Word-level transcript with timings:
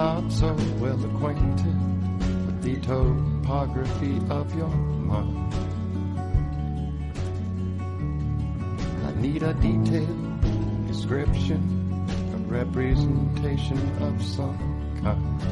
Not 0.00 0.32
so 0.32 0.56
well 0.78 1.04
acquainted 1.04 1.76
with 2.46 2.62
the 2.62 2.76
topography 2.80 4.18
of 4.30 4.54
your 4.56 4.68
mind. 4.68 5.52
I 9.04 9.12
need 9.20 9.42
a 9.42 9.52
detailed 9.52 10.86
description, 10.86 11.60
a 12.32 12.38
representation 12.50 13.78
of 14.00 14.24
some 14.24 14.56
kind. 15.02 15.42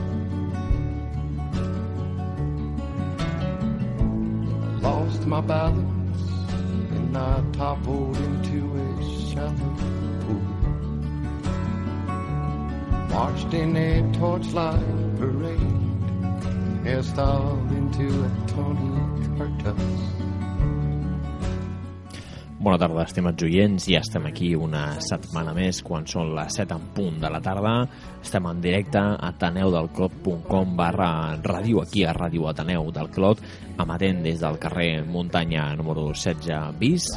I 4.63 4.81
lost 4.81 5.27
my 5.27 5.43
balance 5.43 6.23
and 6.97 7.15
I 7.19 7.43
toppled 7.53 8.17
Marched 13.19 13.53
in 13.53 13.77
a 13.77 14.13
torchlight 14.13 14.79
parade, 15.19 15.59
hairstyled 16.85 17.71
into 17.75 18.07
a 18.23 18.31
Tony 18.47 18.95
Curtis. 19.35 20.29
Bona 22.61 22.79
tarda, 22.79 23.03
estimats 23.03 23.43
oients. 23.43 23.89
Ja 23.91 24.05
estem 24.05 24.29
aquí 24.31 24.53
una 24.55 25.01
setmana 25.03 25.51
més, 25.57 25.83
quan 25.83 26.07
són 26.07 26.31
les 26.37 26.61
7 26.61 26.79
en 26.79 26.87
punt 26.95 27.19
de 27.23 27.33
la 27.35 27.43
tarda. 27.43 27.75
Estem 28.23 28.47
en 28.53 28.63
directe 28.63 29.03
a 29.03 29.33
taneudelclot.com 29.43 30.79
barra 30.79 31.11
ràdio, 31.43 31.83
aquí 31.83 32.07
a 32.07 32.15
Ràdio 32.15 32.47
Ateneu 32.53 32.93
del 32.95 33.11
Clot, 33.11 33.43
amatent 33.83 34.23
des 34.23 34.39
del 34.47 34.63
carrer 34.63 35.03
Muntanya 35.07 35.73
número 35.75 36.13
16 36.15 36.71
bis, 36.79 37.11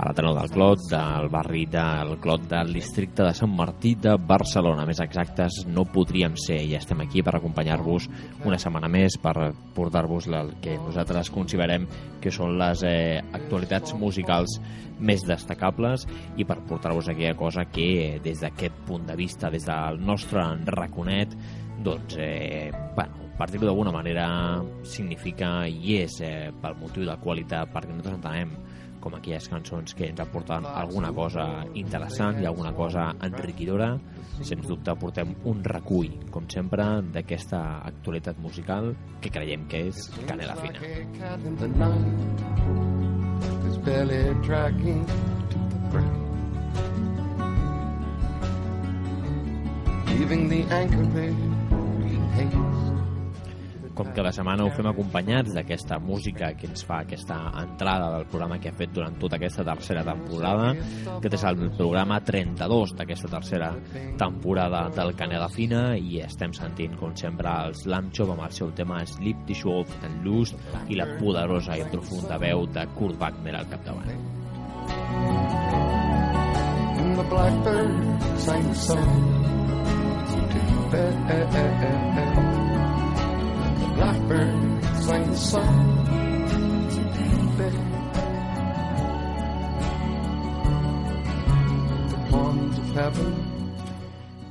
a 0.00 0.06
l'Ateneu 0.08 0.32
del 0.32 0.48
Clot, 0.48 0.84
del 0.88 1.28
barri 1.28 1.66
del 1.68 2.14
Clot 2.24 2.46
del 2.48 2.72
districte 2.72 3.26
de 3.26 3.34
Sant 3.36 3.52
Martí 3.52 3.92
de 4.00 4.14
Barcelona. 4.16 4.86
Més 4.88 5.02
exactes 5.04 5.58
no 5.68 5.84
podríem 5.92 6.38
ser. 6.40 6.56
Ja 6.70 6.80
estem 6.80 7.02
aquí 7.04 7.20
per 7.26 7.34
acompanyar-vos 7.36 8.06
una 8.48 8.56
setmana 8.62 8.88
més, 8.88 9.18
per 9.20 9.52
portar-vos 9.76 10.30
el 10.32 10.54
que 10.64 10.78
nosaltres 10.80 11.28
considerem 11.34 11.84
que 12.22 12.32
són 12.32 12.56
les 12.60 12.84
eh, 12.88 13.20
actualitats 13.36 13.92
musicals 14.00 14.56
més 15.04 15.26
destacables 15.28 16.06
i 16.40 16.48
per 16.48 16.62
portar-vos 16.64 17.12
aquella 17.12 17.36
cosa 17.36 17.66
que 17.68 18.18
des 18.24 18.40
d'aquest 18.40 18.80
punt 18.88 19.04
de 19.08 19.20
vista, 19.20 19.52
des 19.52 19.68
del 19.68 20.00
nostre 20.00 20.48
raconet, 20.64 21.36
doncs, 21.84 22.16
eh, 22.16 22.72
bueno, 22.96 23.28
per 23.36 23.52
dir-ho 23.52 23.68
d'alguna 23.68 23.92
manera, 23.92 24.26
significa 24.80 25.66
i 25.68 26.00
és 26.00 26.22
eh, 26.24 26.52
pel 26.60 26.80
motiu 26.80 27.04
de 27.08 27.20
qualitat, 27.20 27.68
perquè 27.72 27.92
nosaltres 27.92 28.20
entenem 28.20 28.56
com 29.00 29.14
aquelles 29.16 29.48
cançons 29.48 29.94
que 29.96 30.08
ens 30.10 30.20
aporten 30.22 30.66
alguna 30.66 31.12
cosa 31.16 31.46
interessant 31.74 32.40
i 32.42 32.46
alguna 32.48 32.72
cosa 32.76 33.10
enriquidora. 33.26 33.94
Sens 34.40 34.68
dubte 34.68 34.94
portem 35.00 35.34
un 35.50 35.64
recull, 35.64 36.12
com 36.30 36.46
sempre, 36.52 36.86
d'aquesta 37.14 37.60
actualitat 37.88 38.38
musical 38.40 38.92
que 39.20 39.32
creiem 39.32 39.66
que 39.68 39.86
és 39.90 40.06
canela 40.28 40.56
fina. 40.60 40.80
In 41.40 41.56
the 41.56 41.68
night, 41.68 42.40
his 43.66 43.76
belly 43.78 44.34
dragging 44.46 45.04
Com 54.00 54.14
cada 54.16 54.30
setmana 54.32 54.64
ho 54.64 54.70
fem 54.72 54.86
acompanyats 54.88 55.52
d'aquesta 55.52 55.98
música 56.00 56.54
que 56.56 56.64
ens 56.70 56.80
fa 56.88 57.02
aquesta 57.04 57.36
entrada 57.60 58.06
del 58.14 58.22
programa 58.32 58.56
que 58.56 58.70
ha 58.70 58.76
fet 58.78 58.94
durant 58.96 59.18
tota 59.20 59.36
aquesta 59.36 59.60
tercera 59.66 60.00
temporada. 60.06 60.70
Aquest 61.18 61.36
és 61.36 61.44
el 61.50 61.60
programa 61.76 62.16
32 62.24 62.94
d'aquesta 62.96 63.28
tercera 63.34 63.68
temporada 64.22 64.86
del 64.96 65.12
Canela 65.18 65.50
Fina 65.52 65.82
i 66.00 66.22
estem 66.24 66.54
sentint, 66.56 66.96
com 66.96 67.12
sempre, 67.12 67.52
els 67.68 67.84
Lamchop 67.84 68.32
amb 68.32 68.46
el 68.46 68.56
seu 68.56 68.72
tema 68.72 69.02
Sleep 69.04 69.44
the 69.50 69.58
Show 69.60 69.84
and 70.00 70.24
Loose 70.24 70.56
i 70.88 70.96
la 70.96 71.10
poderosa 71.18 71.76
i 71.76 71.84
profunda 71.92 72.40
veu 72.40 72.64
de 72.72 72.86
Kurt 72.96 73.20
Wagner 73.20 73.58
al 73.60 73.68
capdavant. 73.68 74.16
The 77.20 77.28
blackbird 77.28 78.40
sang 78.40 78.64
a 78.64 78.74
song 78.74 79.40
to 80.50 80.88
bed. 80.90 82.29
The 84.00 84.06
blackbird 84.06 84.84
sang 85.04 85.28
a 85.28 85.36
song 85.36 86.06
to 86.88 87.00
bed. 87.58 87.74
The 92.08 92.16
ponds 92.30 92.78
of 92.78 92.90
heaven 92.94 93.49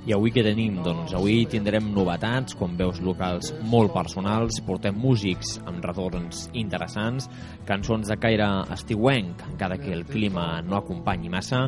I 0.10 0.14
avui 0.16 0.32
què 0.34 0.42
tenim? 0.42 0.80
Doncs 0.82 1.12
avui 1.14 1.44
tindrem 1.46 1.92
novetats, 1.94 2.56
com 2.58 2.72
veus 2.80 2.98
locals 3.06 3.52
molt 3.70 3.92
personals, 3.94 4.58
portem 4.66 4.96
músics 4.98 5.52
amb 5.70 5.86
retorns 5.86 6.48
interessants, 6.58 7.28
cançons 7.68 8.10
de 8.10 8.18
caire 8.18 8.48
estiuenc, 8.74 9.44
encara 9.52 9.78
que 9.78 9.94
el 9.94 10.08
clima 10.10 10.64
no 10.66 10.80
acompanyi 10.80 11.30
massa, 11.30 11.62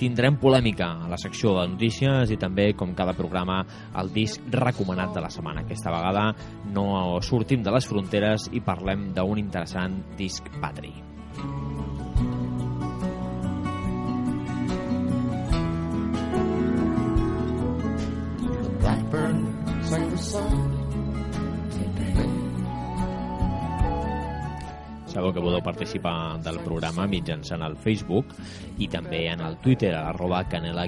tindrem 0.00 0.40
polèmica 0.40 0.88
a 1.04 1.12
la 1.12 1.20
secció 1.20 1.52
de 1.58 1.68
notícies 1.74 2.32
i 2.32 2.40
també, 2.40 2.70
com 2.72 2.96
cada 2.96 3.12
programa, 3.12 3.60
el 4.00 4.08
disc 4.16 4.40
recomanat 4.56 5.12
de 5.12 5.26
la 5.26 5.34
setmana. 5.36 5.66
Aquesta 5.66 5.92
vegada 5.92 6.30
no 6.72 7.20
sortim 7.20 7.60
de 7.60 7.76
les 7.76 7.92
fronteres 7.92 8.48
i 8.56 8.64
parlem 8.64 9.10
d'un 9.12 9.44
interessant 9.44 10.00
disc 10.16 10.48
patri. 10.64 10.94
Blackbird 18.82 19.36
sang 19.86 20.12
a 20.12 20.18
song 20.18 20.71
Sabeu 25.12 25.28
que 25.28 25.42
podeu 25.44 25.60
participar 25.60 26.38
del 26.40 26.56
programa 26.64 27.04
mitjançant 27.04 27.60
el 27.66 27.74
Facebook 27.84 28.30
i 28.80 28.86
també 28.88 29.26
en 29.28 29.42
el 29.44 29.58
Twitter, 29.60 29.90
a 29.92 30.06
l'arroba 30.06 30.40
canela 30.48 30.86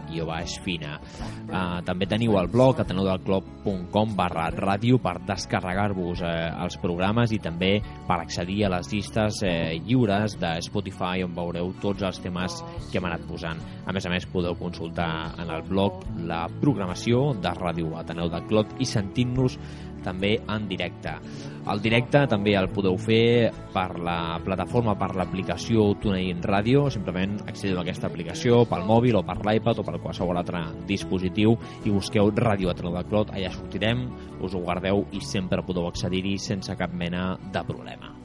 fina. 0.65 0.97
Uh, 1.45 1.83
també 1.85 2.07
teniu 2.09 2.39
el 2.41 2.49
blog 2.49 2.81
ateneudelclub.com 2.81 4.17
barra 4.17 4.49
ràdio 4.55 4.97
per 5.03 5.19
descarregar-vos 5.29 6.23
eh, 6.25 6.33
els 6.65 6.79
programes 6.81 7.33
i 7.33 7.39
també 7.39 7.83
per 8.09 8.19
accedir 8.23 8.65
a 8.65 8.73
les 8.73 8.89
llistes 8.93 9.43
eh, 9.45 9.77
lliures 9.85 10.39
de 10.41 10.55
Spotify 10.65 11.25
on 11.25 11.35
veureu 11.37 11.75
tots 11.83 12.03
els 12.03 12.21
temes 12.25 12.63
que 12.91 12.99
hem 12.99 13.09
anat 13.11 13.29
posant. 13.29 13.61
A 13.85 13.93
més 13.93 14.07
a 14.07 14.13
més, 14.13 14.25
podeu 14.33 14.57
consultar 14.57 15.35
en 15.37 15.51
el 15.51 15.67
blog 15.69 16.01
la 16.25 16.47
programació 16.63 17.35
de 17.37 17.53
Ràdio 17.61 17.93
Ateneu 18.01 18.33
del 18.33 18.49
Clot 18.49 18.79
i 18.81 18.89
sentint-nos 18.89 19.59
també 20.05 20.37
en 20.39 20.69
directe. 20.69 21.15
El 21.73 21.81
directe 21.81 22.27
també 22.29 22.55
el 22.59 22.69
podeu 22.75 22.99
fer 23.01 23.51
per 23.73 23.87
la 24.05 24.39
plataforma, 24.45 24.97
per 25.01 25.15
l'aplicació 25.17 25.87
TuneIn 26.03 26.43
Radio, 26.45 26.87
simplement 26.93 27.39
accediu 27.47 27.81
a 27.81 27.85
aquesta 27.87 28.11
aplicació 28.11 28.63
pel 28.69 28.85
mòbil 28.89 29.21
o 29.21 29.25
per 29.25 29.41
l'iPad 29.41 29.81
o 29.81 29.87
per 29.87 29.97
qualsevol 30.03 30.41
altre 30.41 30.61
dispositiu 30.89 31.57
i 31.85 31.95
busqueu 31.95 32.31
Ràdio 32.35 32.73
Ateneu 32.73 32.99
del 32.99 33.09
Clot, 33.09 33.33
allà 33.33 33.53
sortirem, 33.55 34.05
us 34.45 34.55
ho 34.55 34.61
guardeu 34.61 35.07
i 35.17 35.25
sempre 35.25 35.65
podeu 35.65 35.89
accedir-hi 35.89 36.37
sense 36.39 36.77
cap 36.77 36.93
mena 36.93 37.33
de 37.53 37.65
problema. 37.65 38.24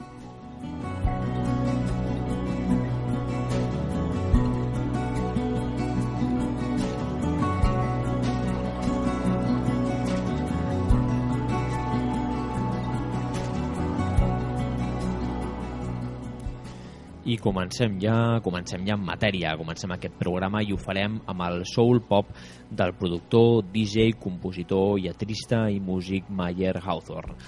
I 17.30 17.36
comencem 17.38 17.94
ja, 18.02 18.40
comencem 18.42 18.82
ja 18.82 18.96
en 18.96 19.04
matèria, 19.06 19.52
comencem 19.54 19.92
aquest 19.94 20.16
programa 20.18 20.64
i 20.66 20.72
ho 20.74 20.78
farem 20.80 21.20
amb 21.30 21.44
el 21.46 21.60
soul 21.68 22.00
pop 22.08 22.32
del 22.74 22.90
productor, 22.98 23.68
DJ, 23.70 24.16
compositor, 24.18 24.96
lletrista 24.98 25.60
i 25.70 25.78
músic 25.78 26.26
Mayer 26.26 26.80
Hawthorne. 26.82 27.38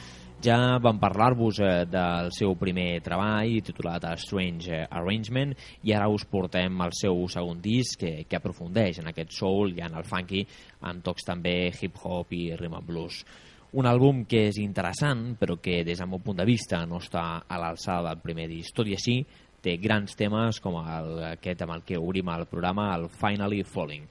Ja 0.43 0.79
vam 0.79 1.01
parlar-vos 1.03 1.59
eh, 1.67 1.73
del 1.91 2.31
seu 2.37 2.55
primer 2.61 3.01
treball 3.03 3.59
titulat 3.67 4.07
Strange 4.23 4.85
Arrangement 4.87 5.57
i 5.83 5.97
ara 5.97 6.07
us 6.11 6.29
portem 6.31 6.79
el 6.87 6.95
seu 6.95 7.27
segon 7.35 7.59
disc 7.63 7.99
que, 8.05 8.17
que 8.29 8.39
aprofundeix 8.39 9.03
en 9.03 9.11
aquest 9.11 9.35
soul 9.35 9.75
i 9.75 9.83
en 9.83 9.99
el 9.99 10.07
funky 10.07 10.47
amb 10.87 11.03
tocs 11.03 11.27
també 11.27 11.73
hip-hop 11.73 12.39
i 12.39 12.53
rhythm 12.55 12.79
and 12.79 12.87
blues. 12.87 13.25
Un 13.73 13.87
àlbum 13.89 14.27
que 14.29 14.51
és 14.51 14.59
interessant, 14.61 15.31
però 15.41 15.57
que 15.57 15.79
des 15.83 15.97
del 15.99 16.11
meu 16.13 16.21
punt 16.21 16.37
de 16.37 16.45
vista 16.45 16.83
no 16.85 16.99
està 17.01 17.23
a 17.49 17.59
l'alçada 17.59 18.11
del 18.11 18.21
primer 18.21 18.45
disc. 18.51 18.75
Tot 18.77 18.91
i 18.91 18.99
així, 18.99 19.23
té 19.63 19.79
grans 19.79 20.19
temes 20.19 20.59
com 20.61 20.77
el, 20.83 21.15
aquest 21.37 21.63
amb 21.63 21.77
el 21.77 21.87
que 21.87 22.01
obrim 22.01 22.29
el 22.35 22.47
programa, 22.51 22.91
el 22.97 23.09
Finally 23.09 23.63
Falling. 23.63 24.07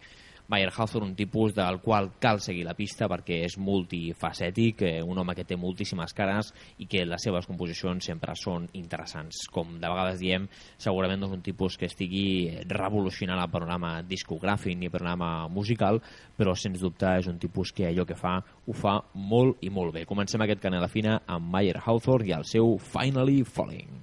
Mayer 0.51 0.71
Hawthorne, 0.75 1.07
un 1.07 1.15
tipus 1.15 1.53
del 1.55 1.79
qual 1.79 2.09
cal 2.19 2.41
seguir 2.43 2.65
la 2.67 2.73
pista 2.75 3.07
perquè 3.07 3.37
és 3.45 3.53
multifacètic, 3.55 4.81
eh, 4.83 4.97
un 4.99 5.21
home 5.21 5.31
que 5.37 5.45
té 5.47 5.55
moltíssimes 5.55 6.11
cares 6.11 6.51
i 6.83 6.89
que 6.91 7.05
les 7.07 7.23
seves 7.23 7.47
composicions 7.47 8.09
sempre 8.11 8.35
són 8.35 8.67
interessants. 8.75 9.45
Com 9.47 9.77
de 9.79 9.87
vegades 9.87 10.19
diem, 10.19 10.49
segurament 10.75 11.23
no 11.23 11.31
és 11.31 11.37
un 11.37 11.45
tipus 11.45 11.79
que 11.79 11.87
estigui 11.87 12.51
revolucionant 12.67 13.39
el 13.39 13.51
panorama 13.53 14.01
discogràfic 14.03 14.75
ni 14.75 14.91
panorama 14.91 15.47
musical, 15.47 16.01
però 16.35 16.51
sens 16.51 16.83
dubte 16.83 17.15
és 17.15 17.31
un 17.31 17.39
tipus 17.39 17.71
que 17.71 17.87
allò 17.87 18.03
que 18.03 18.19
fa 18.19 18.41
ho 18.43 18.75
fa 18.75 18.99
molt 19.15 19.63
i 19.63 19.71
molt 19.71 19.95
bé. 19.95 20.03
Comencem 20.03 20.43
aquest 20.43 20.59
canela 20.59 20.91
fina 20.91 21.21
amb 21.27 21.47
Mayer 21.47 21.79
Hawthorne 21.79 22.27
i 22.27 22.35
el 22.35 22.43
seu 22.43 22.75
Finally 22.91 23.45
Falling. 23.47 24.01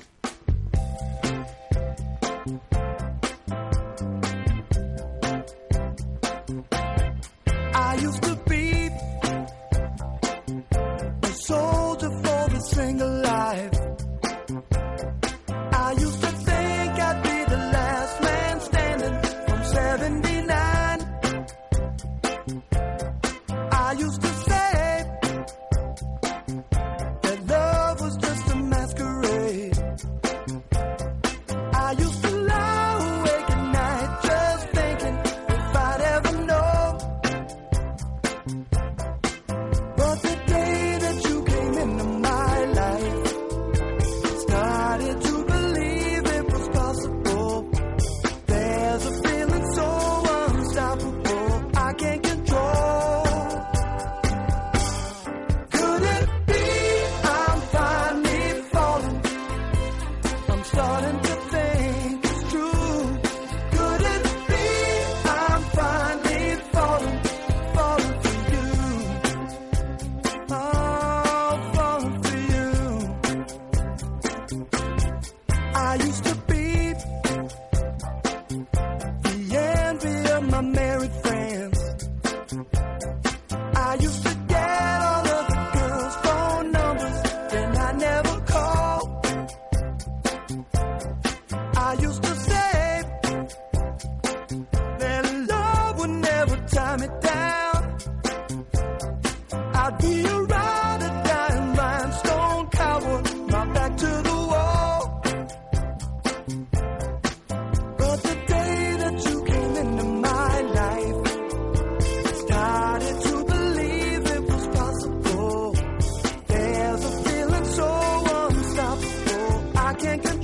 I 120.06 120.37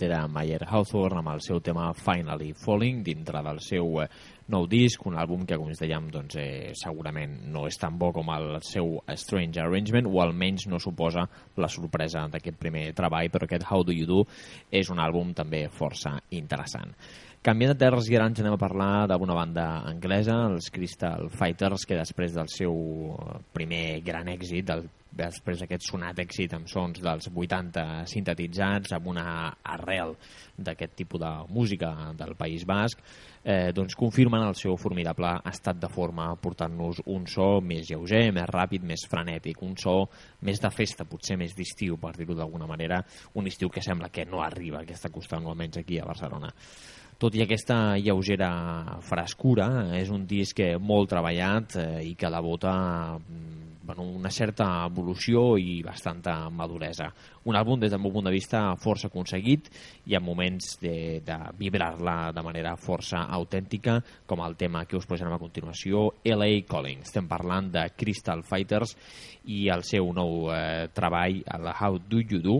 aquest 0.00 0.08
era 0.08 0.26
Mayer 0.28 0.64
Hawthorne 0.64 1.20
amb 1.20 1.28
el 1.34 1.40
seu 1.44 1.60
tema 1.60 1.90
Finally 1.92 2.54
Falling 2.56 3.02
dintre 3.04 3.42
del 3.44 3.58
seu 3.60 4.00
eh, 4.00 4.06
nou 4.50 4.66
disc, 4.66 5.04
un 5.06 5.16
àlbum 5.20 5.44
que, 5.46 5.58
com 5.60 5.68
us 5.68 5.80
dèiem, 5.80 6.08
doncs, 6.10 6.36
eh, 6.40 6.72
segurament 6.74 7.36
no 7.52 7.66
és 7.68 7.76
tan 7.78 7.98
bo 7.98 8.10
com 8.12 8.30
el 8.32 8.56
seu 8.64 8.96
Strange 9.14 9.60
Arrangement, 9.60 10.08
o 10.08 10.22
almenys 10.22 10.66
no 10.72 10.80
suposa 10.80 11.26
la 11.56 11.68
sorpresa 11.68 12.26
d'aquest 12.32 12.56
primer 12.58 12.90
treball, 12.96 13.28
però 13.30 13.44
aquest 13.46 13.68
How 13.68 13.84
Do 13.84 13.92
You 13.92 14.08
Do 14.08 14.24
és 14.72 14.90
un 14.90 15.02
àlbum 15.04 15.34
també 15.36 15.66
força 15.68 16.16
interessant. 16.30 16.96
Canviant 17.40 17.70
de 17.72 17.80
terres 17.80 18.04
i 18.12 18.16
ara 18.18 18.26
ens 18.28 18.40
anem 18.42 18.52
a 18.52 18.60
parlar 18.60 19.06
d'una 19.08 19.32
banda 19.32 19.62
anglesa, 19.88 20.34
els 20.50 20.66
Crystal 20.68 21.30
Fighters, 21.32 21.86
que 21.88 21.96
després 21.96 22.34
del 22.36 22.50
seu 22.52 22.74
primer 23.56 24.02
gran 24.04 24.28
èxit, 24.28 24.66
del 24.68 24.84
després 25.10 25.62
d'aquest 25.62 25.88
sonat 25.88 26.20
èxit 26.22 26.52
amb 26.54 26.68
sons 26.70 27.00
dels 27.02 27.30
80 27.32 28.04
sintetitzats, 28.12 28.92
amb 28.94 29.08
una 29.10 29.24
arrel 29.64 30.14
d'aquest 30.56 30.94
tipus 31.00 31.20
de 31.24 31.32
música 31.48 32.12
del 32.20 32.36
País 32.38 32.66
Basc, 32.68 33.00
eh, 33.42 33.72
doncs 33.72 33.96
confirmen 33.96 34.44
el 34.46 34.54
seu 34.54 34.76
formidable 34.76 35.32
estat 35.50 35.80
de 35.80 35.88
forma 35.88 36.28
portant-nos 36.36 37.02
un 37.06 37.26
so 37.26 37.48
més 37.64 37.88
lleuger, 37.88 38.26
més 38.36 38.48
ràpid, 38.52 38.84
més 38.84 39.08
frenètic, 39.08 39.64
un 39.64 39.76
so 39.80 40.10
més 40.46 40.60
de 40.60 40.70
festa, 40.70 41.08
potser 41.08 41.40
més 41.40 41.56
d'estiu, 41.56 41.96
per 41.96 42.14
dir-ho 42.20 42.36
d'alguna 42.36 42.68
manera, 42.68 43.02
un 43.34 43.48
estiu 43.48 43.72
que 43.72 43.82
sembla 43.82 44.12
que 44.12 44.28
no 44.28 44.44
arriba, 44.44 44.84
que 44.84 44.94
està 44.94 45.08
costant 45.08 45.48
almenys 45.48 45.80
aquí 45.80 45.98
a 45.98 46.08
Barcelona. 46.08 46.52
Tot 47.20 47.34
i 47.36 47.42
aquesta 47.44 47.98
lleugera 48.00 48.48
frescura, 49.04 49.66
és 49.98 50.08
un 50.08 50.22
disc 50.24 50.62
molt 50.80 51.10
treballat 51.12 51.74
eh, 51.76 51.88
i 52.08 52.14
que 52.16 52.30
devota 52.32 52.72
mm, 53.18 53.66
bueno, 53.90 54.06
una 54.16 54.30
certa 54.32 54.86
evolució 54.86 55.58
i 55.60 55.82
bastanta 55.84 56.48
maduresa. 56.48 57.10
Un 57.44 57.58
àlbum, 57.60 57.76
des 57.82 57.92
del 57.92 58.00
meu 58.00 58.14
punt 58.14 58.24
de 58.24 58.32
vista, 58.32 58.62
força 58.80 59.10
aconseguit 59.10 59.68
i 60.08 60.16
en 60.16 60.24
moments 60.24 60.78
de, 60.80 61.20
de 61.26 61.36
vibrar-la 61.58 62.30
de 62.32 62.44
manera 62.46 62.72
força 62.80 63.26
autèntica, 63.28 63.98
com 64.24 64.40
el 64.46 64.56
tema 64.56 64.86
que 64.88 64.96
us 64.96 65.04
posarem 65.10 65.36
a 65.36 65.42
continuació, 65.42 66.06
LA 66.24 66.62
Calling. 66.70 67.04
Estem 67.04 67.28
parlant 67.28 67.68
de 67.76 67.84
Crystal 68.00 68.40
Fighters 68.48 68.96
i 69.44 69.66
el 69.68 69.84
seu 69.84 70.08
nou 70.16 70.48
eh, 70.54 70.88
treball, 70.96 71.42
el 71.52 71.68
How 71.74 72.00
Do 72.00 72.24
You 72.24 72.40
Do, 72.40 72.58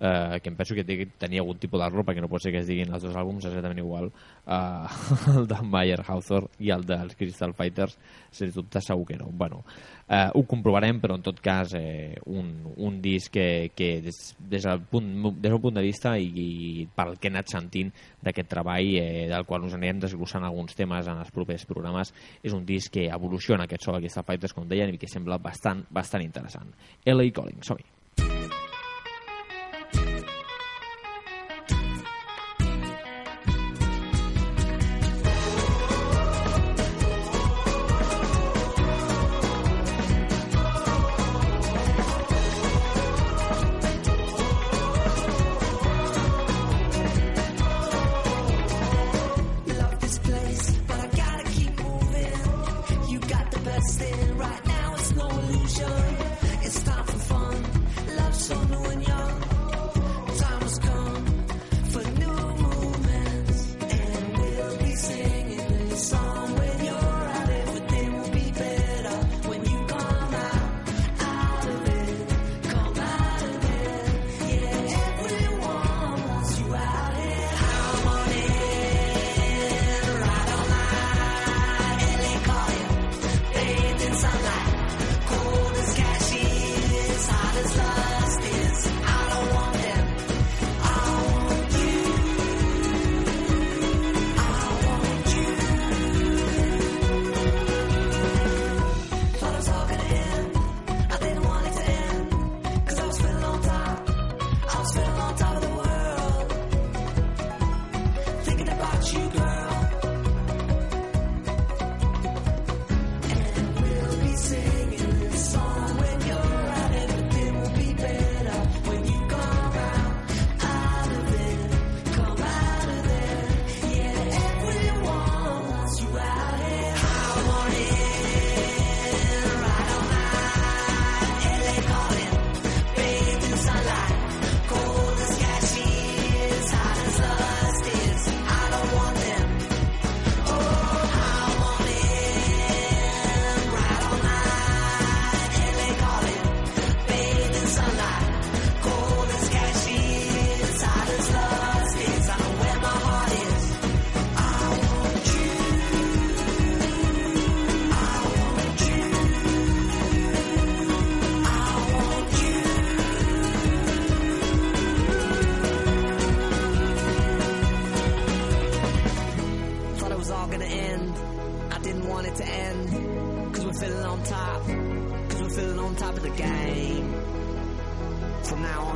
eh, 0.00 0.40
que 0.42 0.48
em 0.48 0.56
penso 0.56 0.74
que 0.74 0.84
tenia 1.18 1.42
algun 1.42 1.58
tipus 1.58 1.80
d'error 1.80 2.06
perquè 2.06 2.22
no 2.22 2.30
pot 2.30 2.42
ser 2.42 2.52
que 2.54 2.62
es 2.62 2.68
diguin 2.68 2.92
els 2.94 3.02
dos 3.02 3.16
àlbums 3.16 3.44
exactament 3.44 3.80
igual. 3.82 4.10
Eh, 4.46 4.86
el 5.36 5.48
de 5.50 5.60
Mayer 5.62 6.00
Hawthorne 6.06 6.54
i 6.62 6.72
el 6.74 6.86
dels 6.86 7.16
Crystal 7.18 7.54
Fighters 7.54 7.98
sens 8.30 8.54
dubte 8.54 8.80
segur 8.84 9.06
que 9.08 9.18
no. 9.18 9.28
Bueno, 9.32 9.64
eh, 10.08 10.28
ho 10.34 10.44
comprovarem 10.46 11.00
però 11.02 11.18
en 11.18 11.24
tot 11.26 11.40
cas 11.42 11.74
eh, 11.78 12.14
un, 12.26 12.52
un 12.76 13.00
disc 13.02 13.32
que, 13.32 13.72
que 13.74 14.00
des, 14.04 14.20
des, 14.38 14.62
del 14.62 14.84
punt, 14.86 15.10
des 15.40 15.50
del 15.50 15.60
punt 15.60 15.74
de 15.74 15.84
vista 15.84 16.16
i, 16.18 16.30
i 16.30 16.86
pel 16.94 17.16
que 17.18 17.28
he 17.28 17.34
anat 17.34 17.50
sentint 17.50 17.92
d'aquest 18.22 18.50
treball 18.54 18.94
eh, 19.02 19.26
del 19.30 19.46
qual 19.48 19.66
us 19.66 19.76
anirem 19.76 20.02
desglossant 20.04 20.46
alguns 20.46 20.78
temes 20.78 21.10
en 21.10 21.18
els 21.18 21.34
propers 21.34 21.66
programes 21.68 22.14
és 22.42 22.54
un 22.54 22.64
disc 22.68 22.92
que 22.94 23.08
evoluciona 23.10 23.66
aquest 23.66 23.88
so 23.88 23.94
d'aquesta 23.96 24.26
Fighters 24.26 24.54
com 24.54 24.68
deien 24.68 24.94
i 24.94 24.98
que 25.00 25.10
sembla 25.10 25.38
bastant, 25.42 25.84
bastant 25.90 26.24
interessant. 26.24 26.74
L.A. 27.04 27.97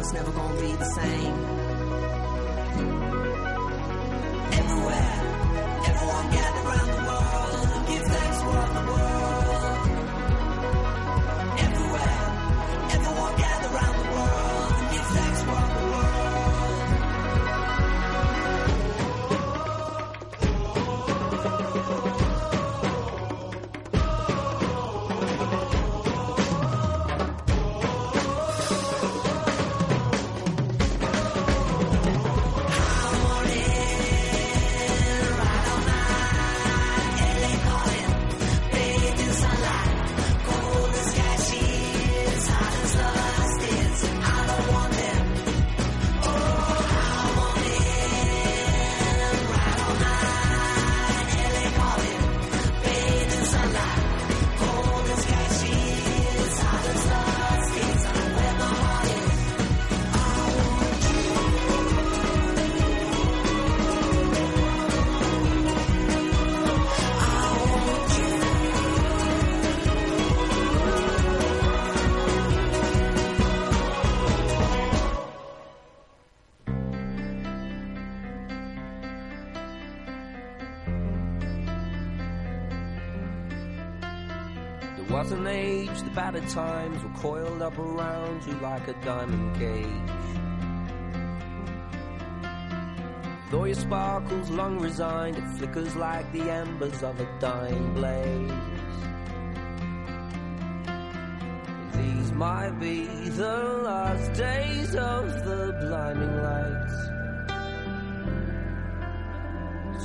it's 0.02 0.12
never 0.12 0.32
gonna 0.32 0.60
be 0.60 0.72
the 0.72 0.84
same. 0.84 1.34
Everywhere, 4.60 5.12
everyone 5.86 6.30
gathers. 6.32 6.61
Times 86.52 87.02
were 87.02 87.18
coiled 87.20 87.62
up 87.62 87.78
around 87.78 88.44
you 88.46 88.52
like 88.60 88.86
a 88.86 88.92
diamond 89.04 89.56
cage. 89.58 89.88
Though 93.50 93.64
your 93.64 93.74
sparkles 93.74 94.50
long 94.50 94.78
resigned, 94.78 95.38
it 95.38 95.48
flickers 95.56 95.96
like 95.96 96.30
the 96.32 96.50
embers 96.50 97.02
of 97.02 97.18
a 97.20 97.28
dying 97.38 97.94
blaze. 97.94 98.52
These 101.96 102.32
might 102.32 102.78
be 102.78 103.06
the 103.30 103.58
last 103.88 104.32
days 104.34 104.94
of 104.94 105.44
the 105.46 105.62
blinding 105.80 106.36
lights. 106.48 106.98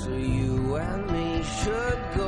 So 0.03 0.11
you 0.13 0.75
and 0.75 1.11
me 1.11 1.43
should 1.43 2.01
go 2.15 2.26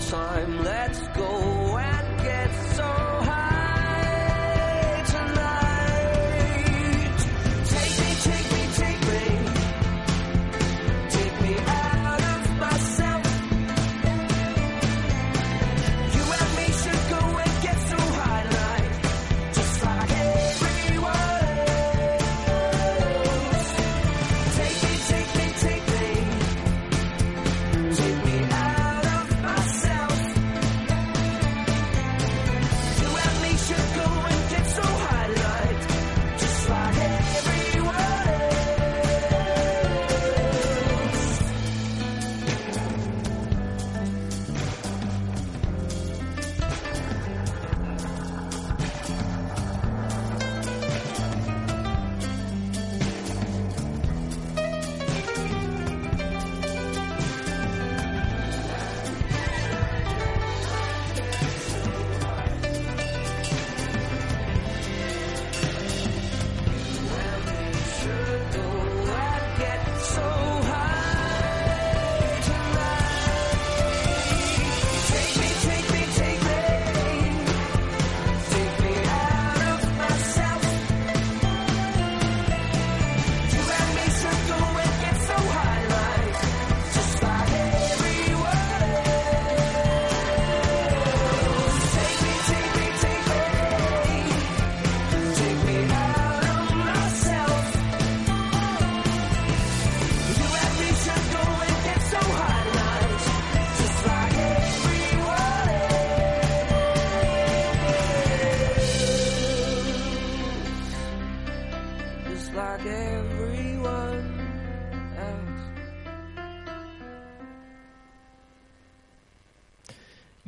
time, 0.00 0.55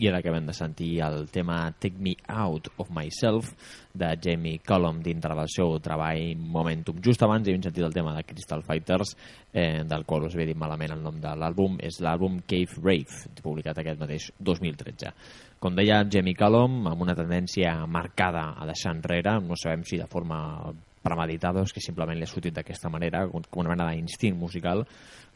Ara 0.08 0.22
acabem 0.22 0.46
de 0.46 0.54
sentir 0.56 1.02
el 1.04 1.28
tema 1.28 1.70
Take 1.78 1.98
Me 2.00 2.14
Out 2.28 2.70
of 2.78 2.88
Myself 2.90 3.50
de 3.92 4.08
Jamie 4.22 4.60
Cullum 4.64 5.02
dintre 5.04 5.34
del 5.36 5.50
seu 5.52 5.76
treball 5.84 6.36
Momentum. 6.38 7.02
Just 7.04 7.22
abans 7.22 7.48
hem 7.48 7.60
sentit 7.62 7.84
el 7.84 7.92
tema 7.92 8.14
de 8.16 8.24
Crystal 8.24 8.62
Fighters, 8.64 9.14
eh, 9.52 9.84
del 9.84 10.06
qual 10.08 10.24
us 10.24 10.34
havia 10.34 10.48
dit 10.48 10.56
malament 10.56 10.96
el 10.96 11.02
nom 11.04 11.20
de 11.20 11.34
l'àlbum. 11.36 11.76
És 11.84 12.00
l'àlbum 12.00 12.40
Cave 12.48 12.80
Rave, 12.80 13.28
publicat 13.42 13.78
aquest 13.78 14.00
mateix 14.00 14.30
2013. 14.38 15.12
Com 15.60 15.76
deia 15.76 16.04
Jamie 16.08 16.38
Cullum, 16.38 16.86
amb 16.88 17.02
una 17.02 17.16
tendència 17.18 17.74
marcada 17.86 18.54
a 18.56 18.66
deixar 18.66 18.96
enrere, 18.96 19.40
no 19.44 19.60
sabem 19.60 19.84
si 19.84 19.98
de 20.00 20.08
forma 20.08 20.72
premeditada 21.02 21.60
o 21.60 21.68
és 21.68 21.72
que 21.72 21.84
simplement 21.84 22.16
li 22.16 22.24
ha 22.24 22.30
sortit 22.30 22.54
d'aquesta 22.56 22.90
manera, 22.90 23.26
com 23.28 23.60
una 23.60 23.74
mena 23.74 23.90
d'instint 23.92 24.36
musical, 24.36 24.86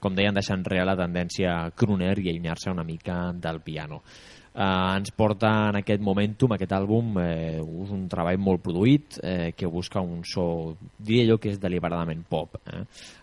com 0.03 0.17
deien, 0.17 0.35
deixar 0.35 0.57
enrere 0.59 0.85
la 0.89 0.99
tendència 0.99 1.71
crooner 1.79 2.17
i 2.19 2.31
allunyar-se 2.31 2.73
una 2.73 2.85
mica 2.85 3.33
del 3.33 3.61
piano. 3.61 4.03
Uh, 4.53 4.99
ens 4.99 5.09
porta 5.17 5.49
en 5.71 5.79
aquest 5.79 6.03
momentum, 6.05 6.53
aquest 6.53 6.75
àlbum, 6.77 7.15
eh, 7.23 7.63
és 7.63 7.93
un 7.97 8.03
treball 8.13 8.37
molt 8.37 8.61
produït 8.61 9.17
eh, 9.25 9.55
que 9.57 9.71
busca 9.73 10.03
un 10.05 10.21
so, 10.29 10.75
diria 10.99 11.25
jo 11.31 11.39
que 11.41 11.55
és 11.55 11.61
deliberadament 11.63 12.21
pop, 12.29 12.59
eh, 12.69 12.83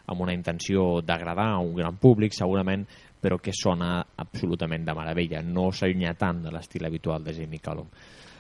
amb 0.10 0.24
una 0.26 0.34
intenció 0.34 1.04
d'agradar 1.06 1.52
a 1.52 1.60
un 1.62 1.76
gran 1.78 2.02
públic, 2.02 2.34
segurament, 2.34 2.88
però 3.22 3.38
que 3.38 3.54
sona 3.54 4.00
absolutament 4.24 4.88
de 4.88 4.96
meravella. 4.98 5.44
No 5.46 5.70
s'allunya 5.70 6.16
tant 6.18 6.42
de 6.48 6.56
l'estil 6.56 6.90
habitual 6.90 7.24
de 7.24 7.38
Jamie 7.38 7.62
Cullum. 7.62 7.94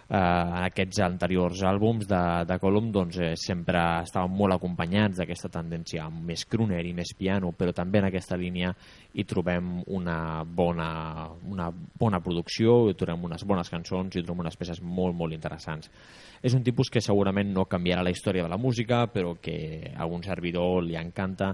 Eh, 0.09 0.53
aquests 0.65 1.03
anteriors 1.05 1.59
àlbums 1.69 2.07
de, 2.09 2.19
de 2.49 2.55
Colum 2.57 2.87
doncs, 2.89 3.19
eh, 3.21 3.35
sempre 3.37 3.77
estaven 4.01 4.33
molt 4.33 4.55
acompanyats 4.55 5.19
d'aquesta 5.19 5.51
tendència 5.53 6.07
més 6.09 6.47
crooner 6.49 6.79
i 6.89 6.95
més 6.97 7.11
piano, 7.13 7.51
però 7.53 7.75
també 7.77 8.01
en 8.01 8.07
aquesta 8.07 8.39
línia 8.41 8.71
hi 9.13 9.27
trobem 9.29 9.83
una 9.93 10.41
bona, 10.43 10.89
una 11.45 11.69
bona 11.69 12.23
producció, 12.25 12.87
hi 12.89 12.97
trobem 12.97 13.29
unes 13.29 13.45
bones 13.45 13.69
cançons 13.69 14.17
i 14.17 14.23
trobem 14.23 14.47
unes 14.47 14.57
peces 14.57 14.81
molt, 14.81 15.13
molt 15.13 15.37
interessants. 15.37 15.93
És 16.41 16.55
un 16.55 16.63
tipus 16.63 16.87
que 16.87 17.01
segurament 17.03 17.49
no 17.51 17.65
canviarà 17.67 18.03
la 18.05 18.13
història 18.13 18.45
de 18.45 18.51
la 18.51 18.57
música, 18.57 19.01
però 19.11 19.35
que 19.41 19.91
a 19.95 20.05
un 20.07 20.23
servidor 20.23 20.83
li 20.85 20.95
encanta 20.95 21.51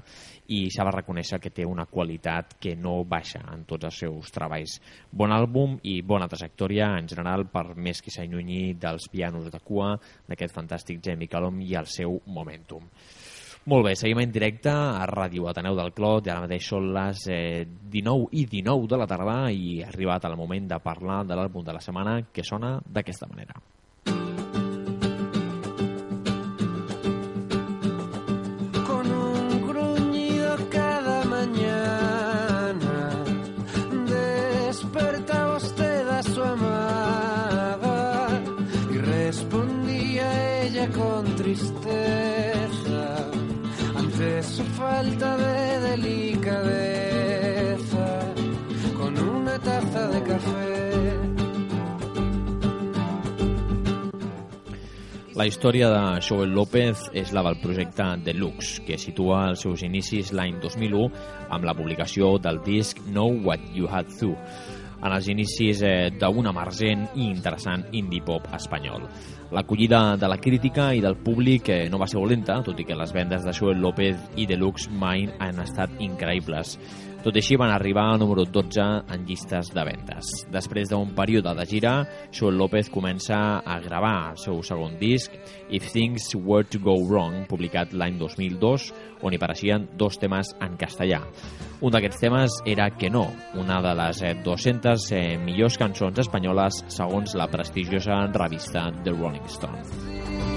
i 0.53 0.65
s'ha 0.69 0.85
de 0.85 0.93
reconèixer 0.93 1.39
que 1.41 1.49
té 1.49 1.65
una 1.65 1.87
qualitat 1.89 2.57
que 2.61 2.75
no 2.77 2.99
baixa 3.03 3.41
en 3.53 3.65
tots 3.65 3.89
els 3.89 4.01
seus 4.05 4.33
treballs. 4.35 4.77
Bon 5.11 5.33
àlbum 5.33 5.79
i 5.89 5.99
bona 6.05 6.29
trajectòria 6.29 6.91
en 6.99 7.09
general 7.09 7.47
per 7.49 7.71
més 7.75 8.01
que 8.01 8.13
s'allunyi 8.13 8.75
dels 8.77 9.09
pianos 9.09 9.49
de 9.49 9.61
cua 9.65 9.95
d'aquest 10.27 10.53
fantàstic 10.53 11.01
Jamie 11.01 11.31
Cullum 11.31 11.63
i 11.65 11.73
el 11.79 11.89
seu 11.89 12.19
Momentum. 12.27 12.85
Molt 13.65 13.87
bé, 13.87 13.95
seguim 13.97 14.19
en 14.21 14.29
directe 14.29 14.69
a 14.69 15.07
Ràdio 15.09 15.47
Ateneu 15.49 15.73
del 15.73 15.89
Clot 15.97 16.27
i 16.27 16.29
ara 16.29 16.43
mateix 16.43 16.67
són 16.69 16.91
les 16.93 17.23
eh, 17.33 17.63
19 17.65 18.27
i 18.37 18.43
19 18.51 18.91
de 18.91 18.99
la 19.01 19.07
tarda 19.09 19.39
i 19.49 19.79
ha 19.81 19.87
arribat 19.89 20.29
el 20.29 20.37
moment 20.37 20.69
de 20.69 20.77
parlar 20.85 21.23
de 21.25 21.33
l'àlbum 21.33 21.65
de 21.65 21.73
la 21.73 21.81
setmana 21.81 22.19
que 22.29 22.45
sona 22.45 22.75
d'aquesta 22.85 23.25
manera. 23.31 23.57
La 55.35 55.43
història 55.43 55.89
de 55.91 56.21
Joel 56.23 56.53
López 56.55 57.09
és 57.11 57.33
la 57.35 57.41
del 57.43 57.57
projecte 57.59 58.05
Deluxe, 58.23 58.79
que 58.87 58.95
situa 58.95 59.41
els 59.49 59.65
seus 59.65 59.81
inicis 59.83 60.29
l'any 60.31 60.61
2001 60.63 61.09
amb 61.51 61.67
la 61.67 61.73
publicació 61.75 62.37
del 62.39 62.61
disc 62.63 63.01
Know 63.09 63.41
What 63.43 63.65
You 63.75 63.89
Had 63.91 64.13
To 64.21 64.31
en 65.05 65.13
els 65.13 65.29
inicis 65.29 65.81
eh, 65.85 66.09
d'un 66.19 66.49
emergent 66.49 67.05
i 67.15 67.29
interessant 67.29 67.85
indie 67.93 68.23
pop 68.25 68.47
espanyol. 68.57 69.05
L'acollida 69.55 70.15
de 70.17 70.27
la 70.27 70.39
crítica 70.41 70.89
i 70.97 71.03
del 71.03 71.19
públic 71.21 71.69
eh, 71.69 71.81
no 71.91 72.01
va 72.01 72.09
ser 72.09 72.17
dolenta, 72.19 72.61
tot 72.65 72.79
i 72.81 72.85
que 72.87 72.97
les 72.97 73.13
vendes 73.13 73.45
de 73.45 73.53
Joel 73.53 73.83
López 73.83 74.39
i 74.41 74.47
Deluxe 74.49 74.89
mai 74.89 75.27
han 75.39 75.61
estat 75.61 76.01
increïbles. 76.01 76.79
Tot 77.25 77.33
i 77.33 77.41
així 77.41 77.55
van 77.57 77.71
arribar 77.73 78.03
al 78.11 78.19
número 78.21 78.43
12 78.45 78.83
en 79.09 79.23
llistes 79.25 79.71
de 79.73 79.81
vendes. 79.87 80.27
Després 80.53 80.91
d'un 80.91 81.15
període 81.17 81.55
de 81.57 81.63
gira, 81.65 81.93
Joel 82.29 82.59
López 82.61 82.91
comença 82.93 83.39
a 83.65 83.79
gravar 83.81 84.31
el 84.35 84.37
seu 84.37 84.61
segon 84.61 84.93
disc, 84.99 85.33
If 85.73 85.89
Things 85.89 86.29
Were 86.37 86.67
To 86.69 86.77
Go 86.85 86.99
Wrong, 87.01 87.47
publicat 87.49 87.97
l'any 87.97 88.19
2002, 88.21 88.91
on 89.25 89.33
hi 89.33 89.39
apareixien 89.41 89.87
dos 89.97 90.19
temes 90.21 90.53
en 90.61 90.77
castellà. 90.77 91.23
Un 91.81 91.91
d'aquests 91.91 92.21
temes 92.21 92.59
era 92.69 92.91
Que 92.93 93.09
no, 93.09 93.25
una 93.57 93.81
de 93.81 93.91
les 93.97 94.21
eh, 94.21 94.35
200 94.45 94.94
les 94.95 95.11
eh, 95.11 95.35
millors 95.43 95.75
cançons 95.81 96.21
espanyoles 96.23 96.79
segons 96.95 97.35
la 97.35 97.49
prestigiosa 97.51 98.21
revista 98.39 98.87
The 99.03 99.17
Rolling 99.17 99.49
Stone. 99.51 100.54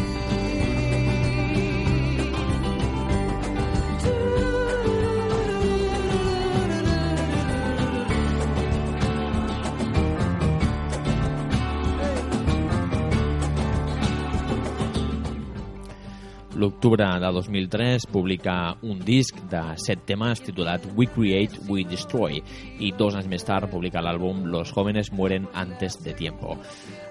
L'octubre 16.68 17.06
de 17.18 17.28
2003 17.32 18.04
publica 18.12 18.76
un 18.84 18.98
disc 19.00 19.38
de 19.48 19.62
set 19.80 20.02
temes 20.04 20.42
titulat 20.44 20.84
We 20.98 21.06
Create, 21.08 21.62
We 21.64 21.86
Destroy 21.88 22.42
i 22.84 22.90
dos 22.92 23.16
anys 23.16 23.30
més 23.32 23.46
tard 23.48 23.70
publica 23.72 24.02
l'àlbum 24.04 24.44
Los 24.52 24.74
jóvenes 24.76 25.08
mueren 25.16 25.46
antes 25.56 25.96
de 26.04 26.12
tiempo. 26.12 26.58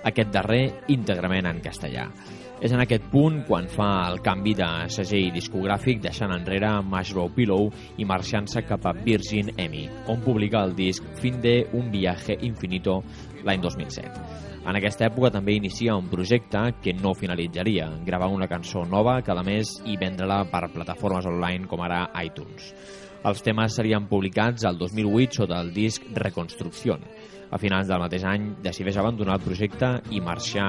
Aquest 0.05 0.29
darrer 0.29 0.61
íntegrament 0.93 1.49
en 1.49 1.63
castellà. 1.65 2.05
És 2.61 2.73
en 2.73 2.81
aquest 2.81 3.09
punt 3.09 3.43
quan 3.45 3.65
fa 3.69 3.87
el 4.11 4.21
canvi 4.25 4.53
de 4.57 4.67
segell 4.93 5.33
discogràfic 5.33 5.99
deixant 6.05 6.31
enrere 6.33 6.71
Mushrow 6.85 7.29
Pillow 7.33 7.67
i 7.97 8.05
marxant-se 8.05 8.61
cap 8.65 8.85
a 8.85 8.93
Virgin 8.97 9.51
Emmy, 9.57 9.87
on 10.09 10.21
publica 10.25 10.63
el 10.65 10.73
disc 10.77 11.05
Fin 11.17 11.41
de 11.41 11.59
un 11.77 11.91
viaje 11.93 12.37
infinito 12.45 13.03
l'any 13.45 13.61
2007. 13.61 14.11
En 14.67 14.75
aquesta 14.75 15.07
època 15.07 15.31
també 15.31 15.55
inicia 15.55 15.95
un 15.95 16.09
projecte 16.11 16.61
que 16.83 16.93
no 16.97 17.13
finalitzaria, 17.15 17.87
gravar 18.05 18.31
una 18.33 18.49
cançó 18.51 18.83
nova 18.85 19.21
cada 19.21 19.43
mes 19.43 19.77
i 19.85 19.97
vendre-la 19.99 20.43
per 20.51 20.67
plataformes 20.73 21.27
online 21.29 21.69
com 21.71 21.83
ara 21.85 22.07
iTunes. 22.23 22.73
Els 23.27 23.41
temes 23.43 23.75
serien 23.75 24.05
publicats 24.07 24.65
al 24.67 24.77
2008 24.77 25.41
sota 25.43 25.61
el 25.61 25.73
disc 25.73 26.03
Reconstrucción. 26.15 27.03
A 27.51 27.57
finals 27.57 27.87
del 27.87 28.03
mateix 28.03 28.25
any 28.27 28.51
decideix 28.63 28.99
abandonar 28.99 29.39
el 29.39 29.45
projecte 29.45 29.93
i 30.11 30.19
marxar 30.21 30.67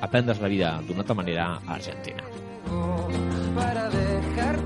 a 0.00 0.10
prendre's 0.10 0.40
la 0.40 0.52
vida 0.52 0.78
d'una 0.88 1.04
altra 1.04 1.20
manera 1.20 1.50
a 1.66 1.74
Argentina. 1.76 2.24
para 3.54 3.88
dejar 3.88 4.56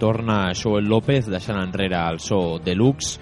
Torna 0.00 0.54
Joel 0.56 0.86
López 0.88 1.26
deixant 1.28 1.58
enrere 1.60 1.98
el 2.00 2.22
so 2.24 2.56
deluxe 2.64 3.18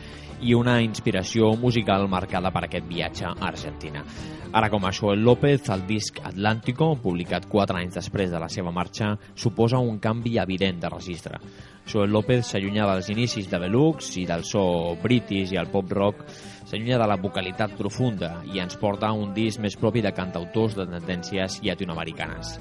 i 0.46 0.52
una 0.54 0.76
inspiració 0.78 1.48
musical 1.58 2.04
marcada 2.06 2.52
per 2.54 2.68
aquest 2.68 2.84
viatge 2.86 3.24
a 3.26 3.32
Argentina. 3.48 4.04
Ara 4.54 4.68
com 4.70 4.86
a 4.86 4.92
Joel 4.94 5.24
López, 5.26 5.66
el 5.74 5.82
disc 5.88 6.20
Atlántico, 6.22 6.92
publicat 7.02 7.48
4 7.50 7.80
anys 7.80 7.98
després 7.98 8.30
de 8.30 8.38
la 8.38 8.46
seva 8.48 8.70
marxa, 8.70 9.10
suposa 9.34 9.82
un 9.82 9.98
canvi 9.98 10.36
evident 10.38 10.78
de 10.84 10.92
registre. 10.94 11.40
Joel 11.88 12.14
López 12.14 12.46
s'allunya 12.46 12.86
dels 12.92 13.10
inicis 13.10 13.50
de 13.50 13.58
Deluxe 13.58 14.14
i 14.22 14.24
del 14.30 14.46
so 14.46 14.94
british 15.02 15.56
i 15.56 15.58
el 15.58 15.72
pop 15.74 15.90
rock, 15.90 16.22
s'allunya 16.62 17.02
de 17.02 17.10
la 17.10 17.18
vocalitat 17.18 17.74
profunda 17.74 18.36
i 18.54 18.62
ens 18.62 18.78
porta 18.78 19.10
a 19.10 19.18
un 19.18 19.34
disc 19.34 19.58
més 19.58 19.74
propi 19.74 20.06
de 20.06 20.14
cantautors 20.14 20.78
de 20.78 20.86
tendències 20.94 21.58
llatinoamericanes. 21.66 22.54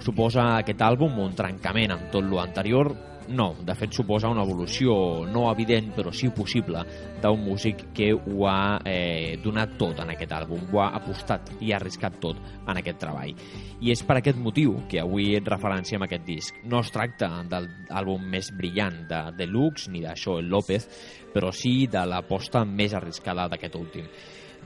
Suposa 0.00 0.56
aquest 0.56 0.80
àlbum 0.80 1.18
un 1.20 1.34
trencament 1.36 1.92
amb 1.92 2.06
tot 2.12 2.24
lo 2.24 2.40
anterior? 2.40 2.88
No, 3.30 3.52
de 3.62 3.74
fet 3.78 3.92
suposa 3.94 4.30
una 4.32 4.42
evolució 4.42 4.94
no 5.28 5.44
evident 5.52 5.92
però 5.94 6.10
sí 6.10 6.30
possible 6.34 6.80
d'un 7.22 7.44
músic 7.44 7.84
que 7.94 8.08
ho 8.14 8.46
ha 8.48 8.80
eh, 8.88 9.36
donat 9.44 9.76
tot 9.78 10.00
en 10.02 10.10
aquest 10.16 10.32
àlbum, 10.34 10.64
ho 10.72 10.80
ha 10.82 10.88
apostat 10.98 11.52
i 11.60 11.70
ha 11.70 11.76
arriscat 11.78 12.16
tot 12.24 12.40
en 12.64 12.80
aquest 12.80 12.98
treball. 13.04 13.36
I 13.84 13.92
és 13.92 14.02
per 14.08 14.16
aquest 14.18 14.40
motiu 14.40 14.80
que 14.90 15.04
avui 15.04 15.36
et 15.36 15.46
referenciem 15.46 16.08
aquest 16.08 16.26
disc. 16.26 16.64
No 16.64 16.80
es 16.80 16.90
tracta 16.90 17.30
de 17.46 17.62
l'àlbum 17.68 18.24
més 18.32 18.50
brillant 18.56 19.04
de 19.12 19.22
Deluxe 19.36 19.92
ni 19.92 20.02
de 20.02 20.16
Joel 20.16 20.50
López, 20.50 20.88
però 21.30 21.52
sí 21.54 21.86
de 21.92 22.02
l'aposta 22.08 22.64
més 22.64 22.96
arriscada 22.96 23.46
d'aquest 23.52 23.78
últim. 23.78 24.08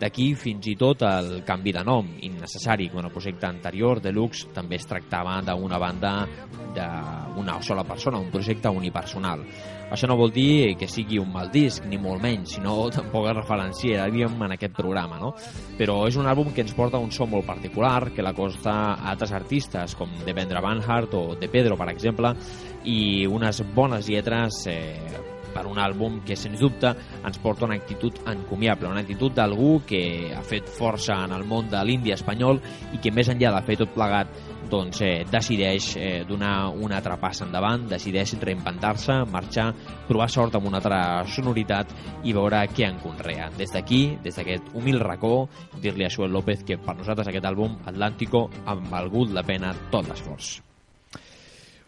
D'aquí 0.01 0.33
fins 0.35 0.67
i 0.67 0.75
tot 0.79 1.05
el 1.07 1.45
canvi 1.47 1.73
de 1.73 1.85
nom, 1.87 2.09
innecessari, 2.27 2.89
quan 2.91 3.07
el 3.07 3.13
projecte 3.15 3.47
anterior, 3.47 4.01
Deluxe, 4.03 4.49
també 4.55 4.81
es 4.81 4.89
tractava 4.91 5.39
d'una 5.47 5.79
banda 5.79 6.15
d'una 6.75 7.61
sola 7.63 7.85
persona, 7.87 8.19
un 8.19 8.33
projecte 8.33 8.69
unipersonal. 8.69 9.45
Això 9.95 10.09
no 10.11 10.17
vol 10.19 10.33
dir 10.35 10.75
que 10.81 10.89
sigui 10.91 11.21
un 11.23 11.31
mal 11.31 11.53
disc, 11.53 11.85
ni 11.87 11.99
molt 12.01 12.23
menys, 12.25 12.57
sinó 12.57 12.89
tampoc 12.91 13.29
es 13.31 13.37
referenciaríem 13.37 14.43
en 14.43 14.57
aquest 14.57 14.75
programa, 14.75 15.21
no? 15.23 15.35
Però 15.79 16.01
és 16.09 16.19
un 16.19 16.27
àlbum 16.27 16.51
que 16.55 16.65
ens 16.65 16.75
porta 16.75 16.99
un 16.99 17.13
so 17.15 17.29
molt 17.31 17.47
particular, 17.47 18.11
que 18.11 18.25
l'acosta 18.25 18.75
a 18.97 19.13
altres 19.13 19.35
artistes, 19.37 19.95
com 19.95 20.11
Devendra 20.27 20.65
Banhart 20.65 21.15
o 21.15 21.23
De 21.39 21.51
Pedro, 21.53 21.79
per 21.79 21.93
exemple, 21.93 22.35
i 22.91 23.27
unes 23.31 23.63
bones 23.77 24.11
lletres 24.11 24.65
eh, 24.73 25.34
per 25.55 25.67
un 25.71 25.79
àlbum 25.81 26.21
que, 26.27 26.37
sens 26.39 26.61
dubte, 26.61 26.91
ens 27.25 27.39
porta 27.43 27.69
una 27.69 27.79
actitud 27.79 28.19
encomiable, 28.31 28.91
una 28.91 29.05
actitud 29.05 29.35
d'algú 29.35 29.79
que 29.87 30.33
ha 30.35 30.43
fet 30.47 30.69
força 30.69 31.21
en 31.25 31.35
el 31.37 31.47
món 31.49 31.71
de 31.73 31.81
l'indi 31.87 32.13
espanyol 32.15 32.61
i 32.93 33.01
que, 33.01 33.15
més 33.15 33.31
enllà 33.31 33.55
de 33.55 33.63
fer 33.69 33.79
tot 33.81 33.95
plegat, 33.95 34.35
doncs, 34.71 35.01
eh, 35.05 35.25
decideix 35.31 35.91
eh, 35.97 36.25
donar 36.29 36.71
una 36.71 36.99
altra 36.99 37.17
passa 37.21 37.45
endavant, 37.47 37.87
decideix 37.91 38.35
reinventar-se, 38.41 39.21
marxar, 39.31 39.71
provar 40.09 40.29
sort 40.33 40.59
amb 40.59 40.69
una 40.71 40.81
altra 40.83 41.01
sonoritat 41.29 41.95
i 42.25 42.35
veure 42.37 42.65
què 42.75 42.89
en 42.89 43.01
conrea. 43.03 43.51
Des 43.59 43.73
d'aquí, 43.75 44.03
des 44.25 44.37
d'aquest 44.37 44.75
humil 44.75 45.01
racó, 45.01 45.49
dir-li 45.81 46.07
a 46.07 46.13
Joel 46.13 46.35
López 46.35 46.65
que 46.65 46.79
per 46.81 46.97
nosaltres 46.99 47.31
aquest 47.31 47.51
àlbum, 47.51 47.81
Atlántico, 47.87 48.49
ha 48.67 48.79
valgut 48.91 49.35
la 49.35 49.47
pena 49.47 49.75
tot 49.91 50.09
l'esforç. 50.09 50.57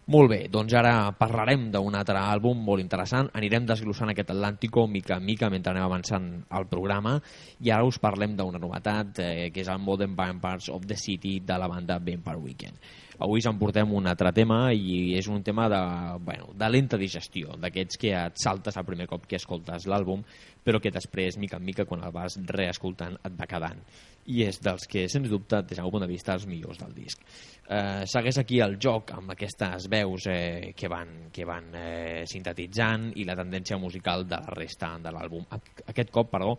Molt 0.07 0.29
bé, 0.31 0.37
doncs 0.47 0.71
ara 0.79 1.11
parlarem 1.19 1.65
d'un 1.71 1.95
altre 1.99 2.15
àlbum 2.15 2.61
molt 2.63 2.79
interessant. 2.79 3.27
Anirem 3.35 3.65
desglossant 3.67 4.13
aquest 4.13 4.29
Atlàntico 4.31 4.85
mica 4.87 5.17
en 5.17 5.25
mica 5.27 5.49
mentre 5.51 5.73
anem 5.73 5.83
avançant 5.83 6.29
al 6.55 6.67
programa 6.71 7.17
i 7.59 7.73
ara 7.75 7.83
us 7.83 7.99
parlem 7.99 8.37
d'una 8.37 8.61
novetat 8.63 9.19
eh, 9.19 9.49
que 9.51 9.65
és 9.65 9.71
el 9.73 9.83
Modern 9.83 10.15
Vampires 10.15 10.69
of 10.71 10.87
the 10.87 10.95
City 10.95 11.41
de 11.43 11.59
la 11.59 11.67
banda 11.67 11.99
Vampire 11.99 12.39
Weekend. 12.39 12.79
Avui 13.19 13.41
us 13.41 13.47
en 13.49 13.57
portem 13.57 13.93
un 13.97 14.09
altre 14.09 14.31
tema 14.35 14.59
i 14.73 15.15
és 15.17 15.27
un 15.31 15.41
tema 15.43 15.67
de, 15.73 15.79
bueno, 16.25 16.51
de 16.53 16.69
lenta 16.69 16.99
digestió, 17.01 17.55
d'aquests 17.57 17.97
que 18.01 18.13
et 18.13 18.37
saltes 18.43 18.77
el 18.77 18.85
primer 18.85 19.07
cop 19.09 19.25
que 19.25 19.39
escoltes 19.39 19.87
l'àlbum, 19.89 20.21
però 20.63 20.81
que 20.83 20.93
després, 20.93 21.39
mica 21.41 21.57
en 21.57 21.65
mica, 21.65 21.87
quan 21.89 22.03
el 22.05 22.13
vas 22.13 22.37
reescoltant, 22.51 23.17
et 23.25 23.39
va 23.39 23.49
quedant. 23.49 23.81
I 24.27 24.43
és 24.43 24.59
dels 24.61 24.85
que, 24.91 25.07
sens 25.09 25.29
dubte, 25.31 25.63
des 25.63 25.79
del 25.79 25.89
punt 25.89 26.03
de 26.03 26.11
vista, 26.11 26.35
els 26.35 26.45
millors 26.49 26.81
del 26.83 26.93
disc 26.93 27.23
eh, 27.67 28.03
segueix 28.07 28.39
aquí 28.41 28.59
el 28.63 28.77
joc 28.81 29.11
amb 29.17 29.33
aquestes 29.33 29.87
veus 29.91 30.27
eh, 30.31 30.73
que 30.77 30.89
van, 30.91 31.29
que 31.33 31.45
van 31.47 31.71
eh, 31.75 32.23
sintetitzant 32.29 33.11
i 33.15 33.25
la 33.27 33.35
tendència 33.39 33.79
musical 33.81 34.25
de 34.27 34.39
la 34.43 34.53
resta 34.55 34.93
de 35.03 35.13
l'àlbum. 35.13 35.47
Aquest 35.87 36.13
cop, 36.13 36.31
perdó, 36.31 36.57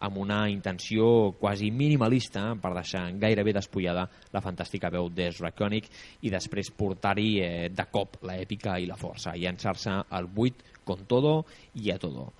amb 0.00 0.18
una 0.20 0.42
intenció 0.50 1.32
quasi 1.38 1.70
minimalista 1.70 2.54
per 2.60 2.72
deixar 2.76 3.06
gairebé 3.20 3.54
despullada 3.56 4.06
la 4.32 4.42
fantàstica 4.44 4.90
veu 4.92 5.10
d'Ezra 5.12 5.52
Koenig 5.56 5.90
i 6.22 6.32
després 6.32 6.72
portar-hi 6.76 7.30
eh, 7.40 7.68
de 7.72 7.86
cop 7.92 8.20
l'èpica 8.26 8.78
i 8.80 8.88
la 8.88 8.98
força, 9.00 9.36
i 9.36 9.44
llançar-se 9.44 10.00
al 10.08 10.26
buit 10.26 10.64
con 10.84 11.06
todo 11.06 11.44
i 11.74 11.92
a 11.92 11.98
todo. 12.00 12.30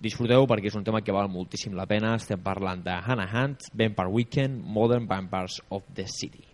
Disfruteu 0.00 0.46
perquè 0.48 0.70
és 0.70 0.76
un 0.78 0.84
tema 0.84 1.02
que 1.04 1.12
val 1.12 1.28
moltíssim 1.28 1.74
la 1.76 1.84
pena. 1.84 2.14
Estem 2.16 2.40
parlant 2.40 2.80
de 2.86 2.94
Hannah 2.96 3.28
Hunt, 3.28 3.68
Vampire 3.76 4.08
Weekend, 4.08 4.64
Modern 4.64 5.04
Vampires 5.06 5.60
of 5.68 5.84
the 5.92 6.08
City. 6.08 6.46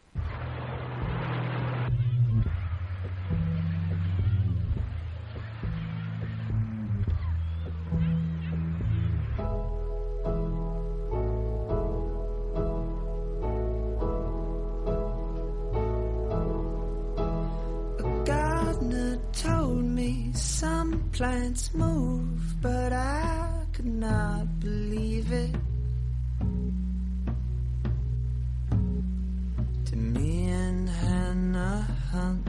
plants 21.16 21.72
move, 21.72 22.60
but 22.60 22.92
I 22.92 23.48
could 23.72 23.86
not 23.86 24.60
believe 24.60 25.32
it. 25.32 25.54
To 29.86 29.96
me 29.96 30.50
and 30.50 30.86
Hannah 30.86 31.86
Hunt 32.12 32.46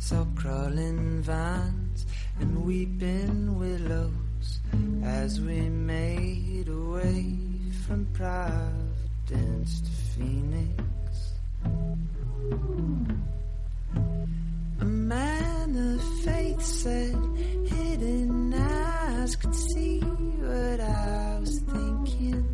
saw 0.00 0.26
crawling 0.34 1.22
vines 1.22 2.06
and 2.40 2.64
weeping 2.64 3.56
willows 3.60 4.58
as 5.04 5.40
we 5.40 5.60
made 5.60 6.66
away 6.66 7.36
from 7.86 8.06
Providence 8.12 9.82
to 9.82 9.90
Phoenix. 10.18 10.74
A 14.80 14.84
man 14.84 15.76
of 15.76 16.02
faith 16.24 16.62
said 16.62 17.14
hidden 17.66 18.54
eyes 18.54 19.36
could 19.36 19.54
see 19.54 20.00
what 20.00 20.80
I 20.80 21.38
was 21.40 21.60
thinking. 21.60 22.46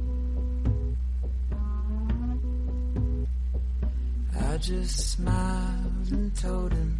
I 4.38 4.56
just 4.58 5.12
smiled 5.12 6.10
and 6.12 6.34
told 6.36 6.72
him 6.72 6.98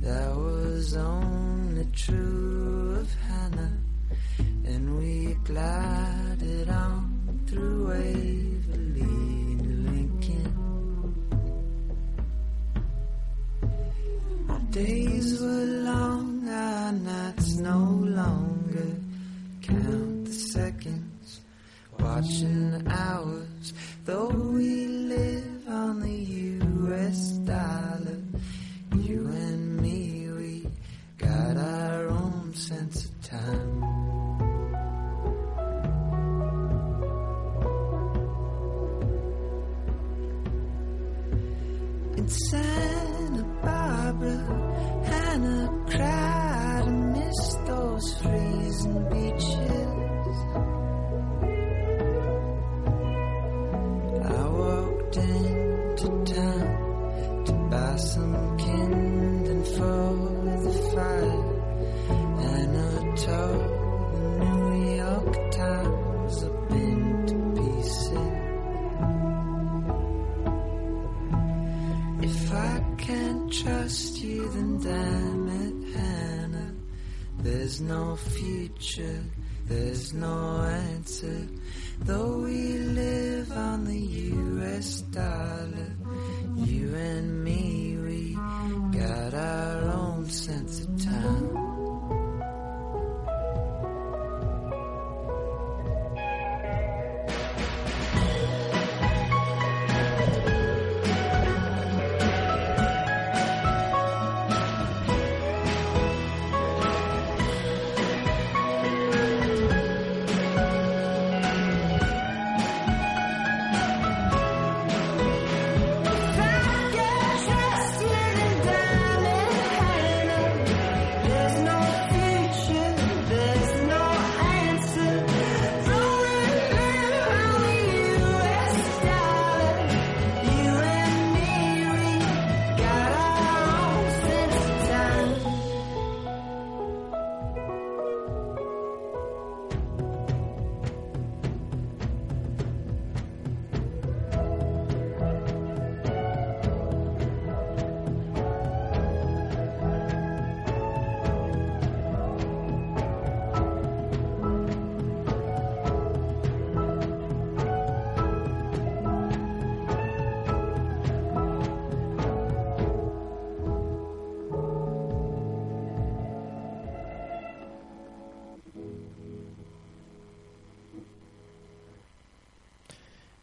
that 0.00 0.34
was 0.34 0.96
only 0.96 1.86
true 1.92 2.96
of 3.00 3.14
Hannah, 3.14 3.29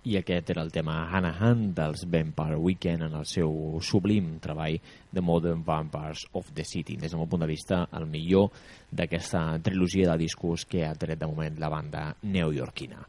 I 0.07 0.13
aquest 0.21 0.53
era 0.53 0.61
el 0.63 0.69
tema 0.71 1.01
Hanahan 1.11 1.73
dels 1.75 2.05
Vampire 2.07 2.55
Weekend 2.55 3.03
en 3.09 3.15
el 3.19 3.25
seu 3.27 3.51
sublim 3.83 4.37
treball 4.39 4.77
The 5.11 5.19
Modern 5.19 5.65
Vampires 5.67 6.21
of 6.31 6.53
the 6.55 6.63
City. 6.63 6.95
Des 6.95 7.11
del 7.11 7.19
meu 7.19 7.27
punt 7.27 7.43
de 7.43 7.49
vista, 7.49 7.81
el 7.91 8.05
millor 8.07 8.53
d'aquesta 8.87 9.41
trilogia 9.59 10.13
de 10.13 10.21
discos 10.21 10.63
que 10.63 10.85
ha 10.87 10.93
tret 10.95 11.19
de 11.19 11.27
moment 11.27 11.59
la 11.59 11.71
banda 11.73 12.05
neoyorquina. 12.23 13.01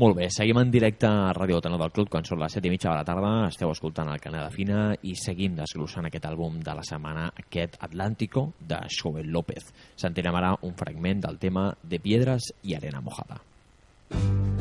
Molt 0.00 0.16
bé, 0.16 0.30
seguim 0.32 0.62
en 0.62 0.70
directe 0.72 1.10
a 1.10 1.34
Ràdio 1.36 1.60
Tano 1.60 1.76
del 1.76 1.92
Club 1.92 2.08
quan 2.08 2.24
són 2.24 2.40
les 2.40 2.56
7 2.56 2.70
i 2.70 2.72
mitja 2.72 2.88
de 2.88 2.96
la 2.96 3.04
tarda. 3.04 3.34
Esteu 3.50 3.74
escoltant 3.74 4.08
el 4.08 4.22
Canal 4.24 4.46
de 4.46 4.54
Fina 4.54 4.86
i 5.04 5.12
seguim 5.12 5.58
desglossant 5.58 6.08
aquest 6.08 6.30
àlbum 6.30 6.56
de 6.64 6.78
la 6.78 6.86
setmana, 6.86 7.26
aquest 7.44 7.76
Atlántico, 7.84 8.54
de 8.60 8.80
Joel 8.96 9.28
López. 9.28 9.68
Sentirem 10.00 10.40
ara 10.40 10.54
un 10.62 10.72
fragment 10.72 11.20
del 11.26 11.36
tema 11.42 11.68
de 11.82 12.00
Piedras 12.00 12.48
i 12.62 12.80
Arena 12.80 13.04
Mojada. 13.04 13.42
de 14.10 14.59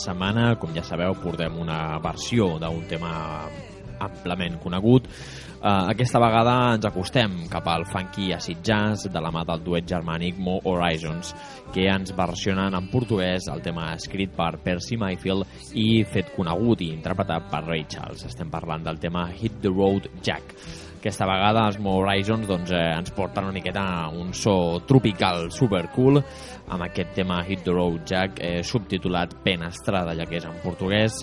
setmana, 0.00 0.52
com 0.60 0.72
ja 0.76 0.84
sabeu, 0.86 1.16
portem 1.22 1.58
una 1.60 1.98
versió 2.02 2.54
d'un 2.62 2.86
tema 2.90 3.12
amplament 3.98 4.58
conegut. 4.62 5.08
Uh, 5.58 5.88
aquesta 5.90 6.20
vegada 6.22 6.52
ens 6.76 6.86
acostem 6.86 7.32
cap 7.50 7.66
al 7.66 7.82
funky 7.90 8.28
acid 8.36 8.60
jazz 8.62 9.08
de 9.10 9.20
la 9.22 9.32
mà 9.34 9.42
del 9.48 9.64
duet 9.66 9.88
germànic 9.90 10.38
Mo 10.38 10.60
Horizons, 10.70 11.32
que 11.74 11.88
ens 11.90 12.14
versionen 12.14 12.76
en 12.78 12.86
portuguès 12.92 13.48
el 13.50 13.64
tema 13.64 13.88
escrit 13.96 14.36
per 14.36 14.52
Percy 14.62 14.96
Mayfield 15.00 15.74
i 15.74 16.04
fet 16.06 16.30
conegut 16.36 16.86
i 16.86 16.92
interpretat 16.94 17.50
per 17.50 17.64
Ray 17.66 17.88
Charles. 17.90 18.22
Estem 18.30 18.54
parlant 18.54 18.86
del 18.86 19.02
tema 19.02 19.26
Hit 19.34 19.58
the 19.64 19.74
Road 19.74 20.06
Jack. 20.22 20.54
Aquesta 20.98 21.28
vegada 21.30 21.62
els 21.68 21.76
Mo 21.78 21.92
Horizons 22.00 22.48
doncs, 22.48 22.72
eh, 22.74 22.78
ens 22.98 23.12
porten 23.14 23.46
una 23.46 23.54
miqueta 23.54 23.84
un 24.10 24.32
so 24.34 24.80
tropical 24.88 25.46
super 25.54 25.84
cool 25.94 26.18
amb 26.18 26.82
aquest 26.88 27.12
tema 27.14 27.36
Hit 27.46 27.62
the 27.68 27.74
Road 27.76 28.02
Jack 28.08 28.40
eh, 28.42 28.64
subtitulat 28.66 29.36
Penestrada, 29.44 30.16
ja 30.18 30.26
que 30.26 30.40
és 30.40 30.48
en 30.48 30.58
portuguès 30.64 31.20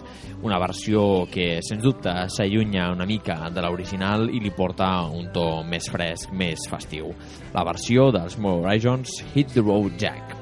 una 0.47 0.61
versió 0.63 1.25
que 1.27 1.59
sens 1.67 1.83
dubte 1.83 2.13
s'allunya 2.31 2.87
una 2.95 3.09
mica 3.09 3.35
de 3.51 3.67
l'original 3.67 4.29
i 4.31 4.39
li 4.39 4.53
porta 4.55 4.93
un 5.11 5.27
to 5.35 5.45
més 5.67 5.91
fresc, 5.91 6.31
més 6.31 6.69
festiu. 6.71 7.11
La 7.51 7.67
versió 7.67 8.13
dels 8.15 8.39
Mo 8.39 8.61
Horizons 8.61 9.19
Hit 9.33 9.51
the 9.59 9.65
Road 9.65 9.99
Jack. 9.99 10.34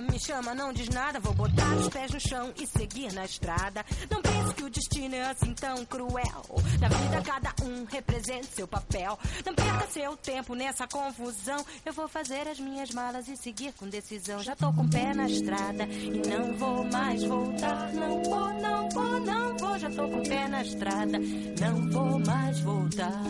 Me 0.00 0.18
chama, 0.18 0.54
não 0.54 0.72
diz 0.72 0.88
nada. 0.88 1.20
Vou 1.20 1.34
botar 1.34 1.74
os 1.76 1.88
pés 1.88 2.10
no 2.10 2.20
chão 2.20 2.52
e 2.56 2.66
seguir 2.66 3.12
na 3.12 3.24
estrada. 3.24 3.84
Não 4.10 4.22
pense 4.22 4.54
que 4.54 4.64
o 4.64 4.70
destino 4.70 5.14
é 5.14 5.30
assim 5.30 5.52
tão 5.54 5.84
cruel. 5.84 6.42
Na 6.80 6.88
vida, 6.88 7.22
cada 7.22 7.52
um 7.64 7.84
representa 7.84 8.46
seu 8.54 8.66
papel. 8.66 9.18
Não 9.44 9.54
perca 9.54 9.86
seu 9.88 10.16
tempo 10.16 10.54
nessa 10.54 10.86
confusão. 10.86 11.64
Eu 11.84 11.92
vou 11.92 12.08
fazer 12.08 12.48
as 12.48 12.58
minhas 12.58 12.90
malas 12.90 13.28
e 13.28 13.36
seguir 13.36 13.72
com 13.74 13.88
decisão. 13.88 14.40
Já 14.42 14.56
tô 14.56 14.72
com 14.72 14.82
o 14.82 14.90
pé 14.90 15.14
na 15.14 15.26
estrada 15.26 15.84
e 15.84 16.22
não 16.28 16.56
vou 16.56 16.84
mais 16.84 17.22
voltar. 17.24 17.92
Não 17.92 18.22
vou, 18.22 18.54
não 18.54 18.88
vou, 18.88 19.20
não 19.20 19.56
vou. 19.56 19.78
Já 19.78 19.90
tô 19.90 20.08
com 20.08 20.18
o 20.18 20.28
pé 20.28 20.48
na 20.48 20.62
estrada, 20.62 21.18
não 21.60 21.90
vou 21.90 22.18
mais 22.20 22.60
voltar. 22.60 23.22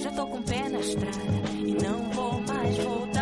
Já 0.00 0.10
tô 0.12 0.26
com 0.26 0.38
o 0.38 0.42
pé 0.42 0.68
na 0.68 0.80
estrada 0.80 1.50
e 1.54 1.74
não 1.74 2.10
vou 2.12 2.40
mais 2.40 2.76
voltar. 2.78 3.19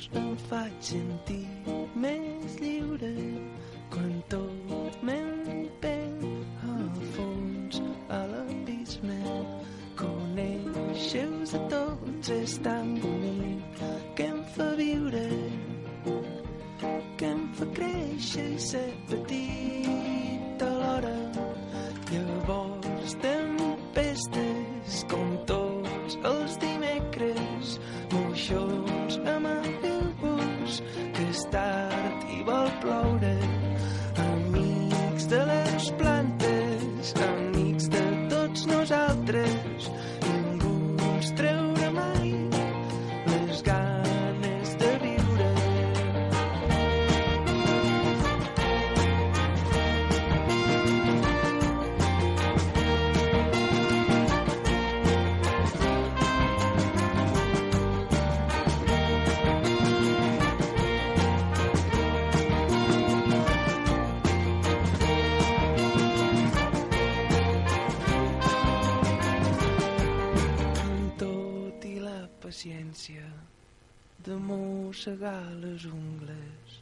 D'esforç 0.00 0.16
em 0.16 0.36
faig 0.48 0.72
sentir 0.80 1.46
més 2.02 2.54
lliure 2.60 3.10
quan 3.92 4.12
tot 4.32 5.02
m'empeny 5.04 6.24
al 6.72 6.88
fons 7.16 7.80
a 8.08 8.20
l'abisme 8.32 9.18
conèixer-vos 10.00 11.54
a 11.54 11.62
tots 11.74 12.30
és 12.40 12.56
tan 12.64 12.96
bonic 13.02 13.84
que 14.16 14.24
em 14.32 14.42
fa 14.56 14.70
viure 14.80 15.26
que 17.18 17.26
em 17.34 17.46
fa 17.60 17.66
créixer 17.76 18.50
i 18.56 18.58
ser 18.72 18.88
petit 19.12 19.49
i 32.82 33.49
de 74.30 74.36
mossegar 74.36 75.42
les 75.58 75.84
ungles 75.90 76.74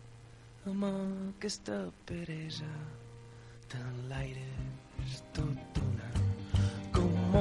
amb 0.69 0.85
aquesta 0.85 1.77
peresa. 2.09 2.69
Tant 3.73 4.03
l'aire 4.11 4.49
és 5.05 5.15
tot 5.39 5.81
una 5.81 6.11
com 6.93 7.39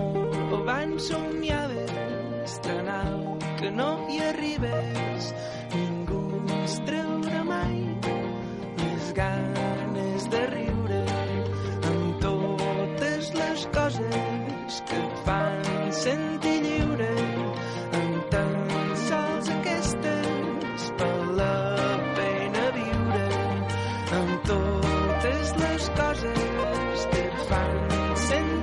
abans 0.60 1.10
somiaves 1.12 2.56
tan 2.68 2.88
alt 2.94 3.44
que 3.60 3.74
no 3.82 3.90
hi 4.08 4.22
arribes. 4.30 5.28
Ningú 5.76 6.22
ens 6.60 6.78
treurà 6.88 7.44
mai 7.52 7.76
les 8.80 9.12
ganes 9.20 10.30
de 10.36 10.46
riure 10.54 11.02
amb 11.92 12.24
totes 12.24 13.34
les 13.42 13.68
coses 13.76 14.80
que 14.88 15.04
et 15.04 15.20
fan 15.28 15.92
sentir 16.06 16.57
coses 25.98 27.08
que 27.12 27.24
fan 27.50 28.16
sentir 28.16 28.57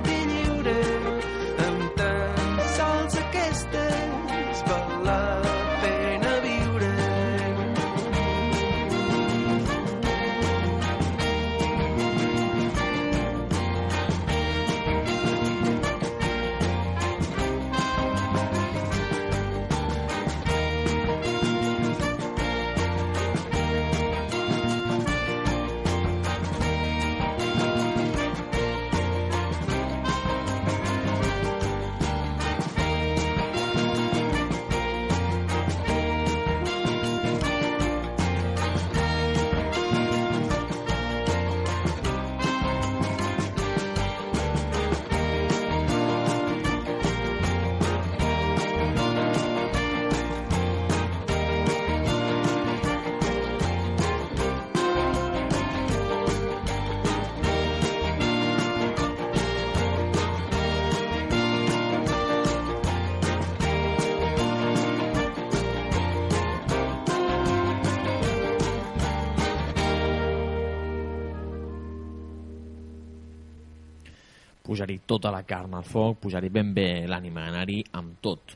tota 75.15 75.31
la 75.31 75.45
carn 75.47 75.77
al 75.77 75.87
foc, 75.87 76.19
posar-hi 76.25 76.51
ben 76.51 76.73
bé 76.75 76.89
l'ànima, 77.07 77.47
anar-hi 77.47 77.79
amb 77.95 78.19
tot. 78.23 78.55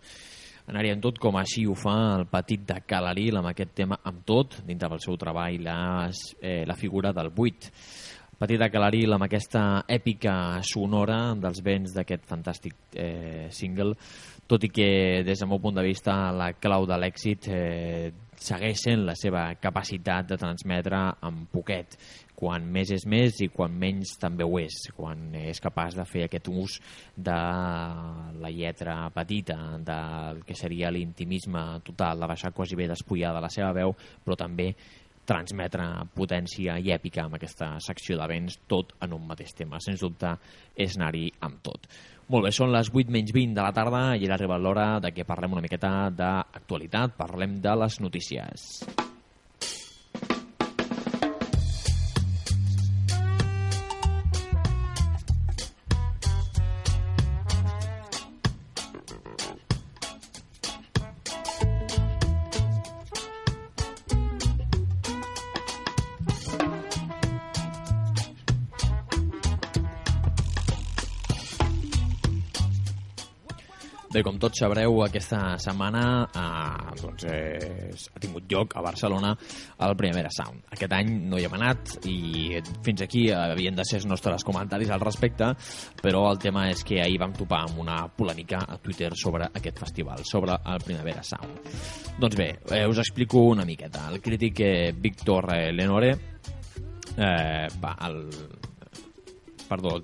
Anar-hi 0.70 0.92
amb 0.94 1.02
tot 1.02 1.18
com 1.18 1.40
així 1.40 1.64
ho 1.66 1.74
fa 1.74 1.96
el 2.20 2.28
petit 2.30 2.68
de 2.68 2.78
Calaril 2.86 3.40
amb 3.40 3.50
aquest 3.50 3.72
tema 3.80 3.98
amb 4.06 4.22
tot, 4.28 4.60
dintre 4.68 4.92
del 4.92 5.02
seu 5.02 5.18
treball, 5.18 5.64
les, 5.66 6.24
eh, 6.44 6.64
la 6.68 6.78
figura 6.78 7.14
del 7.16 7.32
buit. 7.34 7.72
Petit 8.40 8.60
de 8.62 8.70
Calaril 8.72 9.16
amb 9.16 9.26
aquesta 9.26 9.64
èpica 9.90 10.34
sonora 10.64 11.34
dels 11.36 11.64
vents 11.66 11.96
d'aquest 11.96 12.28
fantàstic 12.30 12.76
eh, 12.96 13.48
single, 13.52 13.96
tot 14.50 14.64
i 14.64 14.70
que 14.74 14.90
des 15.26 15.42
del 15.42 15.50
meu 15.50 15.60
punt 15.64 15.76
de 15.80 15.84
vista 15.86 16.32
la 16.32 16.54
clau 16.54 16.86
de 16.90 17.00
l'èxit 17.02 17.50
eh, 17.50 18.12
segueix 18.40 18.86
sent 18.86 19.04
la 19.10 19.18
seva 19.20 19.50
capacitat 19.62 20.30
de 20.30 20.38
transmetre 20.40 21.02
en 21.28 21.44
poquet 21.52 21.98
quan 22.40 22.64
més 22.72 22.94
és 22.96 23.04
més 23.10 23.42
i 23.44 23.50
quan 23.52 23.74
menys 23.76 24.14
també 24.22 24.46
ho 24.48 24.60
és, 24.62 24.78
quan 24.96 25.34
és 25.36 25.60
capaç 25.60 25.98
de 25.98 26.06
fer 26.08 26.24
aquest 26.28 26.48
ús 26.48 26.78
de 27.18 27.36
la 28.40 28.52
lletra 28.54 28.96
petita, 29.12 29.58
del 29.84 30.40
que 30.48 30.56
seria 30.56 30.92
l'intimisme 30.94 31.66
total, 31.84 32.24
de 32.24 32.32
baixar 32.32 32.54
quasi 32.56 32.80
bé 32.80 32.88
despullada 32.88 33.44
la 33.44 33.52
seva 33.52 33.74
veu, 33.76 33.92
però 34.24 34.40
també 34.40 34.72
transmetre 35.30 35.86
potència 36.16 36.80
i 36.80 36.94
èpica 36.96 37.26
amb 37.26 37.36
aquesta 37.38 37.74
secció 37.84 38.18
de 38.18 38.30
vents, 38.32 38.56
tot 38.72 38.96
en 39.04 39.14
un 39.14 39.28
mateix 39.30 39.54
tema. 39.58 39.82
Sens 39.84 40.02
dubte, 40.02 40.32
és 40.74 40.96
anar-hi 40.98 41.28
amb 41.46 41.60
tot. 41.66 41.86
Molt 42.30 42.48
bé, 42.48 42.54
són 42.56 42.72
les 42.74 42.90
8 42.94 43.14
menys 43.14 43.36
20 43.36 43.58
de 43.58 43.66
la 43.66 43.76
tarda 43.76 44.04
i 44.16 44.26
ara 44.26 44.40
arriba 44.40 44.58
l'hora 44.62 44.88
de 45.04 45.12
que 45.14 45.28
parlem 45.28 45.58
una 45.58 45.66
miqueta 45.66 45.94
d'actualitat, 46.16 47.18
parlem 47.20 47.60
de 47.62 47.78
les 47.84 48.02
notícies. 48.06 48.72
Bé, 74.20 74.24
com 74.28 74.36
tots 74.36 74.60
sabreu, 74.60 74.98
aquesta 75.06 75.54
setmana 75.64 76.00
eh, 76.28 76.96
doncs, 77.00 77.24
eh, 77.32 77.94
ha 78.12 78.20
tingut 78.20 78.50
lloc 78.52 78.74
a 78.76 78.82
Barcelona 78.84 79.30
el 79.86 79.96
Primavera 79.96 80.28
Sound. 80.36 80.66
Aquest 80.76 80.96
any 80.98 81.14
no 81.32 81.40
hi 81.40 81.46
hem 81.48 81.56
anat 81.56 81.94
i 82.12 82.60
fins 82.84 83.06
aquí 83.06 83.30
havien 83.32 83.80
de 83.80 83.86
ser 83.88 84.02
els 84.02 84.10
nostres 84.12 84.44
comentaris 84.44 84.92
al 84.92 85.00
respecte, 85.06 85.54
però 86.04 86.26
el 86.34 86.42
tema 86.44 86.66
és 86.68 86.84
que 86.84 87.00
ahir 87.00 87.16
vam 87.24 87.38
topar 87.38 87.62
amb 87.70 87.80
una 87.86 88.02
polèmica 88.12 88.60
a 88.68 88.76
Twitter 88.84 89.14
sobre 89.16 89.48
aquest 89.54 89.80
festival, 89.86 90.28
sobre 90.28 90.60
el 90.74 90.84
Primavera 90.84 91.24
Sound. 91.24 91.72
Doncs 92.20 92.36
bé, 92.44 92.52
eh, 92.76 92.84
us 92.92 93.00
explico 93.00 93.48
una 93.54 93.64
miqueta. 93.64 94.10
El 94.12 94.20
crític 94.20 94.60
eh, 94.68 94.92
Víctor 95.00 95.48
Lenore 95.72 96.12
eh, 97.16 97.68
va, 97.80 97.96
el, 98.10 98.26
perdó, 99.72 99.96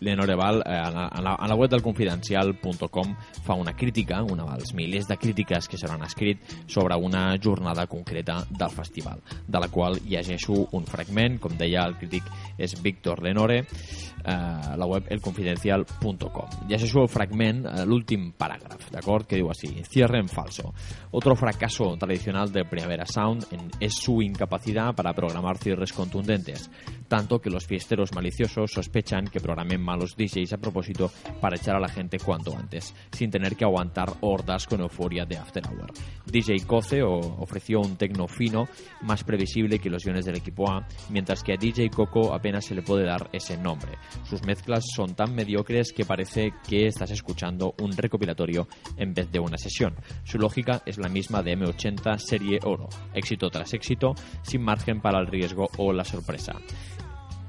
l'Enoreval 0.00 0.62
eh, 0.64 0.72
a, 0.76 0.90
la, 0.90 1.06
a, 1.08 1.20
la, 1.22 1.34
a 1.34 1.48
la 1.48 1.54
web 1.54 1.70
del 1.70 1.82
confidencial.com 1.82 3.14
fa 3.44 3.54
una 3.54 3.74
crítica, 3.74 4.22
una 4.22 4.44
dels 4.56 4.74
milers 4.74 5.06
de 5.08 5.16
crítiques 5.16 5.68
que 5.68 5.78
se 5.78 5.86
l'han 5.88 6.02
escrit 6.04 6.40
sobre 6.66 6.96
una 6.96 7.36
jornada 7.42 7.86
concreta 7.86 8.44
del 8.50 8.70
festival, 8.70 9.20
de 9.46 9.60
la 9.60 9.68
qual 9.68 10.00
llegeixo 10.04 10.68
un 10.72 10.84
fragment, 10.86 11.38
com 11.40 11.56
deia 11.56 11.84
el 11.86 11.96
crític 11.98 12.24
és 12.58 12.76
Víctor 12.82 13.22
Lenore, 13.22 13.60
eh, 13.62 14.32
la 14.76 14.86
web 14.86 15.06
elconfidencial.com. 15.10 16.66
Llegeixo 16.68 17.02
el 17.02 17.08
fragment, 17.08 17.64
eh, 17.66 17.84
l'últim 17.86 18.32
paràgraf, 18.36 18.90
d'acord, 18.92 19.26
que 19.26 19.36
diu 19.40 19.50
així, 19.50 19.70
cierre 19.88 20.18
en 20.20 20.28
falso. 20.28 20.72
Otro 21.12 21.34
fracaso 21.36 21.96
tradicional 21.96 22.50
del 22.52 22.66
Primavera 22.68 23.06
Sound 23.06 23.46
en- 23.52 23.70
es 23.80 23.94
su 23.96 24.20
incapacidad 24.22 24.94
para 24.94 25.12
programar 25.12 25.58
cierres 25.58 25.92
contundentes, 25.92 26.70
tanto 27.08 27.38
que 27.40 27.50
los 27.50 27.66
fiesteros 27.66 28.12
maliciosos 28.14 28.70
sospechan 28.72 29.26
que 29.26 29.40
programen 29.56 29.80
malos 29.80 30.14
DJs 30.16 30.52
a 30.52 30.58
propósito 30.58 31.10
para 31.40 31.56
echar 31.56 31.76
a 31.76 31.80
la 31.80 31.88
gente 31.88 32.18
cuanto 32.18 32.54
antes, 32.54 32.94
sin 33.10 33.30
tener 33.30 33.56
que 33.56 33.64
aguantar 33.64 34.12
hordas 34.20 34.66
con 34.66 34.82
euforia 34.82 35.24
de 35.24 35.38
After 35.38 35.62
Hour. 35.66 35.92
DJ 36.26 36.66
Coce 36.66 37.02
ofreció 37.02 37.80
un 37.80 37.96
tecno 37.96 38.28
fino, 38.28 38.68
más 39.00 39.24
previsible 39.24 39.78
que 39.78 39.88
los 39.88 40.04
guiones 40.04 40.26
del 40.26 40.36
equipo 40.36 40.70
A, 40.70 40.86
mientras 41.08 41.42
que 41.42 41.54
a 41.54 41.56
DJ 41.56 41.88
Coco 41.88 42.34
apenas 42.34 42.66
se 42.66 42.74
le 42.74 42.82
puede 42.82 43.06
dar 43.06 43.30
ese 43.32 43.56
nombre. 43.56 43.92
Sus 44.28 44.42
mezclas 44.44 44.84
son 44.94 45.14
tan 45.14 45.34
mediocres 45.34 45.90
que 45.94 46.04
parece 46.04 46.52
que 46.68 46.86
estás 46.86 47.10
escuchando 47.10 47.74
un 47.80 47.96
recopilatorio 47.96 48.68
en 48.98 49.14
vez 49.14 49.32
de 49.32 49.38
una 49.38 49.56
sesión. 49.56 49.94
Su 50.24 50.36
lógica 50.36 50.82
es 50.84 50.98
la 50.98 51.08
misma 51.08 51.42
de 51.42 51.56
M80 51.56 52.18
Serie 52.18 52.58
Oro, 52.62 52.90
éxito 53.14 53.48
tras 53.48 53.72
éxito, 53.72 54.12
sin 54.42 54.62
margen 54.62 55.00
para 55.00 55.18
el 55.18 55.28
riesgo 55.28 55.70
o 55.78 55.94
la 55.94 56.04
sorpresa 56.04 56.52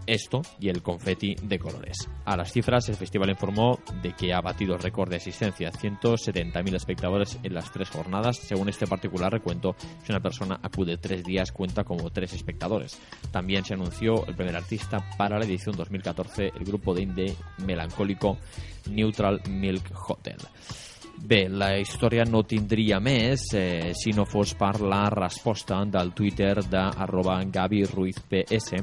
esto 0.07 0.41
y 0.59 0.69
el 0.69 0.81
confeti 0.81 1.35
de 1.43 1.59
colores. 1.59 2.09
A 2.25 2.35
las 2.35 2.51
cifras, 2.51 2.89
el 2.89 2.95
festival 2.95 3.29
informó 3.29 3.79
de 4.01 4.13
que 4.13 4.33
ha 4.33 4.41
batido 4.41 4.77
récord 4.77 5.09
de 5.09 5.17
asistencia, 5.17 5.71
170.000 5.71 6.75
espectadores 6.75 7.37
en 7.43 7.53
las 7.53 7.71
tres 7.71 7.89
jornadas. 7.89 8.37
Según 8.37 8.69
este 8.69 8.87
particular 8.87 9.31
recuento, 9.31 9.75
si 10.03 10.11
una 10.11 10.21
persona 10.21 10.59
acude 10.63 10.97
tres 10.97 11.23
días, 11.23 11.51
cuenta 11.51 11.83
como 11.83 12.09
tres 12.09 12.33
espectadores. 12.33 12.99
También 13.31 13.63
se 13.65 13.73
anunció 13.73 14.25
el 14.25 14.35
primer 14.35 14.55
artista 14.55 14.97
para 15.17 15.37
la 15.37 15.45
edición 15.45 15.75
2014, 15.75 16.53
el 16.57 16.63
grupo 16.63 16.93
de 16.93 17.03
indie 17.03 17.35
melancólico 17.65 18.37
Neutral 18.89 19.41
Milk 19.49 19.91
Hotel. 20.07 20.37
Bé, 21.17 21.47
la 21.49 21.71
història 21.81 22.27
no 22.29 22.43
tindria 22.45 22.99
més 23.01 23.47
eh, 23.57 23.89
si 23.97 24.11
no 24.13 24.27
fos 24.29 24.53
per 24.53 24.77
la 24.85 25.07
resposta 25.09 25.79
del 25.89 26.13
Twitter 26.13 26.61
de 26.61 26.83
Ruiz 27.89 28.19
PS 28.29 28.77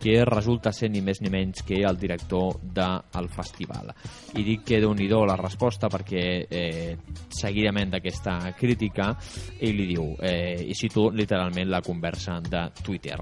que 0.00 0.24
resulta 0.24 0.72
ser 0.72 0.90
ni 0.90 1.02
més 1.04 1.20
ni 1.22 1.30
menys 1.32 1.64
que 1.66 1.82
el 1.84 1.98
director 1.98 2.60
del 2.62 3.28
festival. 3.34 3.92
I 4.38 4.44
dic 4.46 4.64
que 4.68 4.80
déu 4.80 4.94
nhi 4.94 5.08
la 5.08 5.36
resposta 5.36 5.88
perquè 5.88 6.24
eh, 6.48 6.96
seguidament 7.28 7.90
d'aquesta 7.90 8.54
crítica 8.56 9.10
ell 9.58 9.76
li 9.76 9.86
diu, 9.94 10.14
eh, 10.20 10.64
i 10.68 10.74
cito 10.74 11.10
literalment 11.10 11.68
la 11.68 11.82
conversa 11.82 12.40
de 12.40 12.68
Twitter 12.82 13.18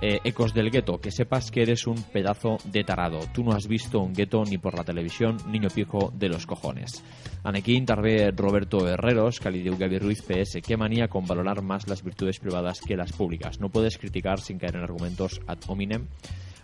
eh, 0.00 0.20
Ecos 0.24 0.52
del 0.52 0.70
Gueto, 0.70 0.98
que 1.00 1.10
sepas 1.10 1.50
que 1.50 1.62
eres 1.62 1.86
un 1.86 2.02
pedazo 2.02 2.58
de 2.64 2.84
tarado. 2.84 3.20
Tú 3.32 3.42
no 3.42 3.52
has 3.52 3.66
visto 3.66 4.00
un 4.00 4.12
gueto 4.12 4.44
ni 4.44 4.58
por 4.58 4.74
la 4.76 4.84
televisión, 4.84 5.38
niño 5.48 5.68
pijo 5.74 6.12
de 6.14 6.28
los 6.28 6.46
cojones. 6.46 7.02
En 7.44 7.56
aquí 7.56 7.74
intervé 7.74 8.30
Roberto 8.30 8.86
Herreros, 8.86 9.40
que 9.40 9.50
li 9.50 9.62
diu 9.62 9.78
Gaby 9.78 9.98
Ruiz 9.98 10.22
PS, 10.22 10.60
qué 10.60 10.76
manía 10.76 11.08
con 11.08 11.26
valorar 11.26 11.62
más 11.62 11.88
las 11.88 12.02
virtudes 12.02 12.38
privadas 12.38 12.80
que 12.80 12.96
las 12.96 13.12
públicas. 13.12 13.60
No 13.60 13.70
puedes 13.70 13.98
criticar 13.98 14.40
sin 14.40 14.58
caer 14.58 14.76
en 14.76 14.82
argumentos 14.82 15.40
ad 15.46 15.58
hominem. 15.68 16.08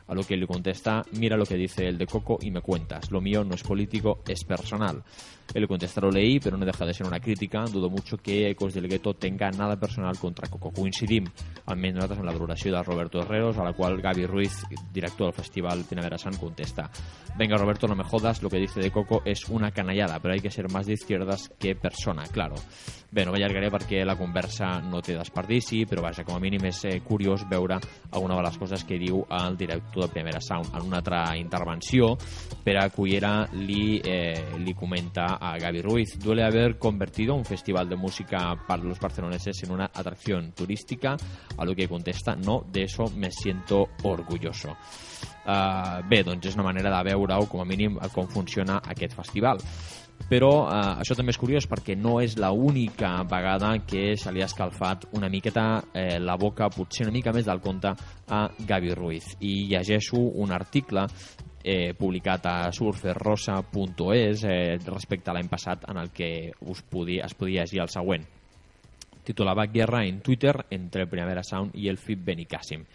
A 0.09 0.15
lo 0.15 0.25
que 0.25 0.37
le 0.37 0.47
contesta, 0.47 1.03
mira 1.13 1.37
lo 1.37 1.47
que 1.47 1.57
dice 1.57 1.87
el 1.87 1.97
de 1.97 2.07
Coco 2.07 2.39
y 2.43 2.51
me 2.51 2.61
cuentas. 2.61 3.11
Lo 3.11 3.21
mío 3.21 3.45
no 3.45 3.55
es 3.55 3.63
político, 3.63 4.23
es 4.29 4.45
personal. 4.45 5.05
El 5.55 5.69
contestar 5.69 6.05
lo 6.05 6.11
leí, 6.11 6.41
pero 6.41 6.57
no 6.57 6.65
deja 6.65 6.87
de 6.87 6.95
ser 6.95 7.07
una 7.07 7.21
crítica. 7.21 7.65
Dudo 7.65 7.91
mucho 7.91 8.17
que 8.17 8.51
Ecos 8.51 8.75
del 8.75 8.89
Gueto 8.89 9.15
tenga 9.15 9.51
nada 9.51 9.77
personal 9.77 10.19
contra 10.19 10.49
Coco. 10.49 10.71
Coincidim, 10.73 11.27
almenys 11.67 11.97
nosaltres, 11.97 12.21
en 12.21 12.27
la 12.27 12.33
valoració 12.33 12.73
de 12.73 12.83
Roberto 12.83 13.21
Herreros, 13.21 13.59
a 13.59 13.65
la 13.65 13.73
qual 13.73 14.01
Gaby 14.01 14.27
Ruiz, 14.27 14.65
director 14.93 15.27
del 15.27 15.35
festival 15.35 15.85
Primavera 15.85 16.19
Sound, 16.19 16.39
contesta 16.39 16.91
Venga, 17.37 17.57
Roberto, 17.57 17.87
no 17.87 17.95
me 17.95 18.05
jodas, 18.05 18.43
lo 18.43 18.51
que 18.51 18.59
dice 18.59 18.81
de 18.81 18.91
Coco 18.91 19.23
es 19.25 19.49
una 19.49 19.71
canallada, 19.71 20.19
pero 20.21 20.35
hay 20.35 20.41
que 20.41 20.51
ser 20.51 20.71
más 20.71 20.87
de 20.87 20.95
izquierdas 20.95 21.51
que 21.59 21.75
persona, 21.75 22.25
claro. 22.31 22.57
Bé, 23.13 23.27
no 23.29 23.35
m'allargaré 23.35 23.69
perquè 23.69 24.07
la 24.09 24.15
conversa 24.17 24.79
no 24.81 25.03
té 25.05 25.13
desperdici, 25.13 25.83
però 25.85 26.01
vaja, 26.01 26.25
com 26.25 26.39
a 26.39 26.41
mínim 26.41 26.63
és 26.71 26.79
eh, 26.89 26.95
curiós 27.05 27.43
veure 27.51 27.77
alguna 28.09 28.39
de 28.39 28.45
les 28.47 28.57
coses 28.57 28.85
que 28.89 28.97
diu 28.97 29.19
el 29.37 29.59
director 29.61 30.07
de 30.07 30.15
Primera 30.15 30.41
Sound. 30.41 30.71
En 30.73 30.87
una 30.89 31.03
altra 31.03 31.21
intervenció, 31.37 32.15
Pere 32.65 32.87
Cullera 32.95 33.35
li, 33.53 34.01
eh, 34.01 34.57
li 34.65 34.73
comenta 34.73 35.35
a 35.43 35.59
Gaby 35.59 35.83
Ruiz. 35.83 36.19
Duele 36.19 36.45
haber 36.45 36.79
convertido 36.79 37.35
un 37.35 37.45
festival 37.45 37.89
de 37.89 37.97
música 37.97 38.55
para 38.67 38.83
los 38.83 39.01
barceloneses 39.01 39.61
en 39.65 39.73
una 39.73 39.87
atracción 39.87 40.53
turística, 40.53 41.17
a 41.59 41.65
lo 41.65 41.75
que 41.75 41.89
contesta, 41.89 42.37
no, 42.37 42.65
de 42.71 42.85
eso 42.85 43.11
me 43.17 43.31
siento 43.33 43.89
orgulloso. 44.05 44.77
Uh, 45.43 45.99
bé, 46.07 46.23
doncs 46.23 46.47
és 46.47 46.55
una 46.55 46.69
manera 46.69 46.93
de 46.95 47.11
veure-ho, 47.11 47.49
com 47.51 47.59
a 47.59 47.67
mínim, 47.67 47.99
com 48.15 48.31
funciona 48.31 48.79
aquest 48.87 49.19
festival. 49.19 49.59
Però 50.31 50.51
eh, 50.71 51.01
això 51.03 51.17
també 51.19 51.33
és 51.35 51.39
curiós 51.41 51.67
perquè 51.67 51.97
no 51.99 52.21
és 52.23 52.37
la 52.39 52.53
única 52.55 53.11
vegada 53.29 53.73
que 53.83 54.13
se 54.17 54.31
li 54.31 54.43
ha 54.43 54.47
escalfat 54.47 55.09
una 55.19 55.29
miqueta 55.33 55.83
eh, 55.93 56.21
la 56.23 56.37
boca, 56.39 56.71
potser 56.71 57.09
una 57.09 57.15
mica 57.17 57.33
més 57.35 57.49
del 57.49 57.61
compte 57.61 57.91
a 58.31 58.43
Gavi 58.69 58.95
Ruiz. 58.95 59.33
I 59.41 59.67
llegeixo 59.73 60.21
un 60.23 60.55
article 60.55 61.09
eh, 61.65 61.95
publicat 61.99 62.47
a 62.47 62.57
surferrosa.es 62.73 64.45
eh, 64.45 64.79
respecte 64.87 65.31
a 65.31 65.37
l'any 65.37 65.49
passat 65.49 65.89
en 65.91 66.03
el 66.03 66.11
que 66.11 66.53
us 66.67 66.83
podia, 66.83 67.27
es 67.27 67.35
podia 67.35 67.65
llegir 67.65 67.83
el 67.85 67.93
següent. 67.93 68.27
Titulava 69.23 69.69
Guerra 69.71 70.05
en 70.05 70.21
Twitter 70.21 70.57
entre 70.71 71.07
Primavera 71.07 71.45
Sound 71.47 71.77
i 71.79 71.89
el 71.89 71.99
FIP 71.99 72.25
Benicàssim 72.27 72.87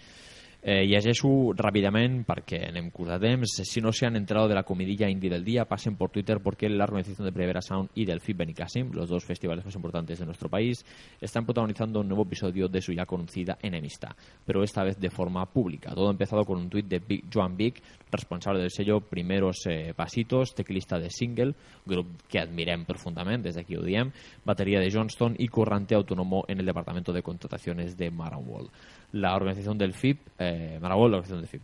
Eh, 0.69 0.85
llegeixo 0.85 1.53
rápidamente 1.55 2.25
porque 2.27 2.57
anem 2.67 2.89
curs 2.91 3.07
de 3.07 3.19
temps. 3.19 3.61
Si 3.63 3.79
no 3.79 3.93
se 3.93 4.05
han 4.05 4.17
enterado 4.17 4.49
de 4.49 4.53
la 4.53 4.63
comidilla 4.63 5.09
indie 5.09 5.29
del 5.29 5.45
día, 5.45 5.63
pasen 5.63 5.95
por 5.95 6.09
Twitter 6.09 6.41
porque 6.43 6.67
la 6.67 6.83
organización 6.83 7.25
de 7.25 7.31
Primavera 7.31 7.61
Sound 7.61 7.89
y 7.95 8.03
del 8.03 8.19
FIP 8.19 8.39
Benicassim, 8.39 8.91
los 8.91 9.07
dos 9.07 9.23
festivales 9.23 9.63
más 9.63 9.73
importantes 9.75 10.19
de 10.19 10.25
nuestro 10.25 10.49
país, 10.49 10.85
están 11.21 11.45
protagonizando 11.45 12.01
un 12.01 12.09
nuevo 12.09 12.23
episodio 12.23 12.67
de 12.67 12.81
su 12.81 12.91
ya 12.91 13.05
conocida 13.05 13.57
enemistad, 13.61 14.11
pero 14.43 14.61
esta 14.61 14.83
vez 14.83 14.99
de 14.99 15.09
forma 15.09 15.45
pública. 15.45 15.95
Todo 15.95 16.11
empezado 16.11 16.43
con 16.43 16.57
un 16.57 16.69
tuit 16.69 16.85
de 16.85 16.99
Big, 16.99 17.23
Joan 17.33 17.55
Vic, 17.55 17.81
responsable 18.11 18.59
del 18.59 18.69
sello 18.69 18.99
Primeros 18.99 19.65
eh, 19.67 19.93
Pasitos, 19.95 20.53
teclista 20.53 20.99
de 20.99 21.09
Single, 21.09 21.55
grup 21.85 22.07
que 22.27 22.39
admirem 22.39 22.83
profundamente, 22.83 23.47
desde 23.47 23.61
aquí 23.61 23.77
ho 23.77 23.83
diem, 23.83 24.11
batería 24.43 24.81
de 24.81 24.91
Johnston 24.91 25.33
y 25.39 25.47
currante 25.47 25.95
autónomo 25.95 26.43
en 26.49 26.59
el 26.59 26.65
departamento 26.65 27.13
de 27.13 27.23
contrataciones 27.23 27.95
de 27.95 28.11
Maranwall. 28.11 28.69
La 29.11 29.35
organización 29.35 29.77
del 29.77 29.93
FIP, 29.93 30.27
eh, 30.37 30.77
Maranwall, 30.81 31.11
la 31.11 31.17
organización 31.17 31.41
del 31.41 31.49
FIP. 31.49 31.61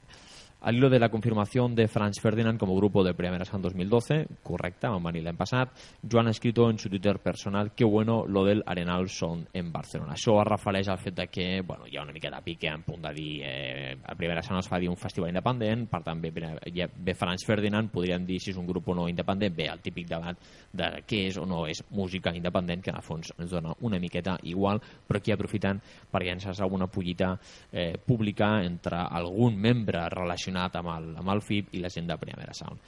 Al 0.64 0.78
hilo 0.78 0.90
de 0.90 0.98
la 0.98 1.10
confirmación 1.10 1.76
de 1.76 1.90
Franz 1.90 2.22
Ferdinand 2.22 2.58
como 2.58 2.74
grupo 2.78 3.04
de 3.04 3.14
Primera 3.14 3.44
Sound 3.44 3.66
2012, 3.66 4.28
correcta, 4.42 4.88
van 4.94 5.04
venir 5.04 5.20
l'any 5.26 5.36
passat, 5.36 5.74
Joan 6.00 6.30
ha 6.30 6.32
escrito 6.32 6.70
en 6.70 6.78
su 6.80 6.88
Twitter 6.88 7.20
personal 7.20 7.74
qué 7.76 7.84
bueno 7.84 8.24
lo 8.26 8.46
del 8.46 8.64
Arenal 8.66 9.10
Sound 9.10 9.50
en 9.52 9.74
Barcelona. 9.74 10.14
Això 10.16 10.38
es 10.40 10.48
refereix 10.48 10.88
al 10.88 11.02
fet 11.04 11.18
de 11.18 11.26
que 11.28 11.48
bueno, 11.68 11.84
hi 11.84 11.98
ha 11.98 12.06
una 12.06 12.14
mica 12.16 12.32
de 12.32 12.40
pique 12.46 12.70
en 12.72 12.86
punt 12.88 13.04
de 13.04 13.12
dir 13.14 13.42
eh, 13.44 13.98
a 14.06 14.16
Primera 14.16 14.42
Sound 14.42 14.62
es 14.62 14.70
fa 14.72 14.80
dir 14.80 14.88
un 14.88 14.96
festival 14.96 15.34
independent, 15.34 15.84
per 15.92 16.00
tant 16.06 16.22
ve, 16.24 16.32
ve, 16.32 16.88
ve 16.96 17.16
Franz 17.20 17.44
Ferdinand, 17.44 17.92
podríem 17.92 18.24
dir 18.24 18.40
si 18.40 18.56
és 18.56 18.62
un 18.62 18.72
grup 18.72 18.88
o 18.88 18.96
no 18.96 19.10
independent, 19.12 19.58
ve 19.60 19.68
el 19.68 19.84
típic 19.84 20.08
debat 20.08 20.40
de 20.72 20.90
què 21.04 21.26
és 21.28 21.42
o 21.44 21.46
no 21.46 21.66
és 21.68 21.84
música 21.92 22.32
independent, 22.32 22.86
que 22.88 22.96
en 22.96 23.02
el 23.02 23.04
fons 23.04 23.36
ens 23.36 23.52
dona 23.52 23.76
una 23.82 24.00
miqueta 24.00 24.38
igual, 24.48 24.80
però 24.80 25.20
aquí 25.20 25.36
aprofitant 25.36 25.84
per 26.08 26.24
llançar 26.24 26.56
alguna 26.56 26.88
pollita 26.88 27.36
eh, 27.74 28.00
pública 28.00 28.64
entre 28.64 29.04
algun 29.12 29.60
membre 29.60 30.08
relacionat 30.08 30.53
amb 30.58 30.94
el, 30.98 31.10
amb 31.18 31.30
el 31.30 31.42
FIP 31.42 31.74
i 31.74 31.84
la 31.84 31.90
gent 31.90 32.08
de 32.08 32.18
Primavera 32.18 32.54
Sound. 32.54 32.80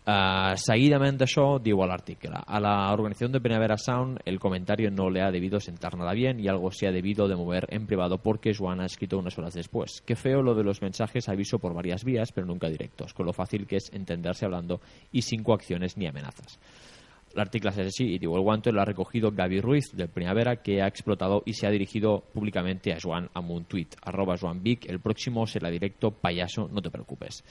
Uh, 0.00 0.56
seguidamente 0.56 1.26
això, 1.26 1.58
diu 1.60 1.82
a 1.84 1.86
l'article, 1.86 2.38
a 2.40 2.58
la 2.58 2.72
organización 2.90 3.32
de 3.32 3.40
Primavera 3.44 3.76
Sound 3.76 4.22
el 4.24 4.40
comentario 4.40 4.90
no 4.90 5.10
le 5.10 5.20
ha 5.20 5.30
debido 5.30 5.60
sentar 5.60 5.94
nada 5.94 6.14
bien 6.14 6.40
y 6.40 6.48
algo 6.48 6.72
se 6.72 6.88
ha 6.88 6.90
debido 6.90 7.28
de 7.28 7.36
mover 7.36 7.66
en 7.68 7.86
privado 7.86 8.16
porque 8.16 8.54
Joan 8.54 8.80
ha 8.80 8.86
escrito 8.86 9.18
unas 9.18 9.38
horas 9.38 9.52
después. 9.52 10.02
Qué 10.06 10.16
feo 10.16 10.40
lo 10.42 10.54
de 10.54 10.64
los 10.64 10.80
mensajes 10.80 11.28
aviso 11.28 11.58
por 11.58 11.74
varias 11.74 12.02
vías 12.02 12.32
pero 12.32 12.46
nunca 12.46 12.68
directos, 12.68 13.12
con 13.12 13.26
lo 13.26 13.34
fácil 13.34 13.66
que 13.66 13.76
es 13.76 13.92
entenderse 13.92 14.46
hablando 14.46 14.80
y 15.12 15.20
sin 15.20 15.44
coacciones 15.44 15.98
ni 15.98 16.06
amenazas. 16.06 16.58
L'article 17.34 17.70
es 17.70 17.78
así 17.78 18.14
y 18.14 18.18
digo, 18.18 18.36
el 18.36 18.42
guante 18.42 18.72
lo 18.72 18.80
ha 18.80 18.84
recogido 18.84 19.30
Gaby 19.30 19.60
Ruiz 19.60 19.92
del 19.92 20.08
Primavera 20.08 20.56
que 20.56 20.82
ha 20.82 20.88
explotado 20.88 21.42
y 21.46 21.52
se 21.52 21.66
ha 21.66 21.70
dirigido 21.70 22.24
públicamente 22.34 22.92
a 22.92 22.98
Joan 23.00 23.28
amb 23.34 23.50
un 23.54 23.64
tuit, 23.64 23.94
arroba 24.02 24.36
Joan 24.36 24.62
Vic, 24.64 24.86
el 24.90 24.98
próximo 24.98 25.46
será 25.46 25.70
directo, 25.70 26.10
payaso, 26.10 26.68
no 26.72 26.82
te 26.82 26.90
preocupes. 26.90 27.44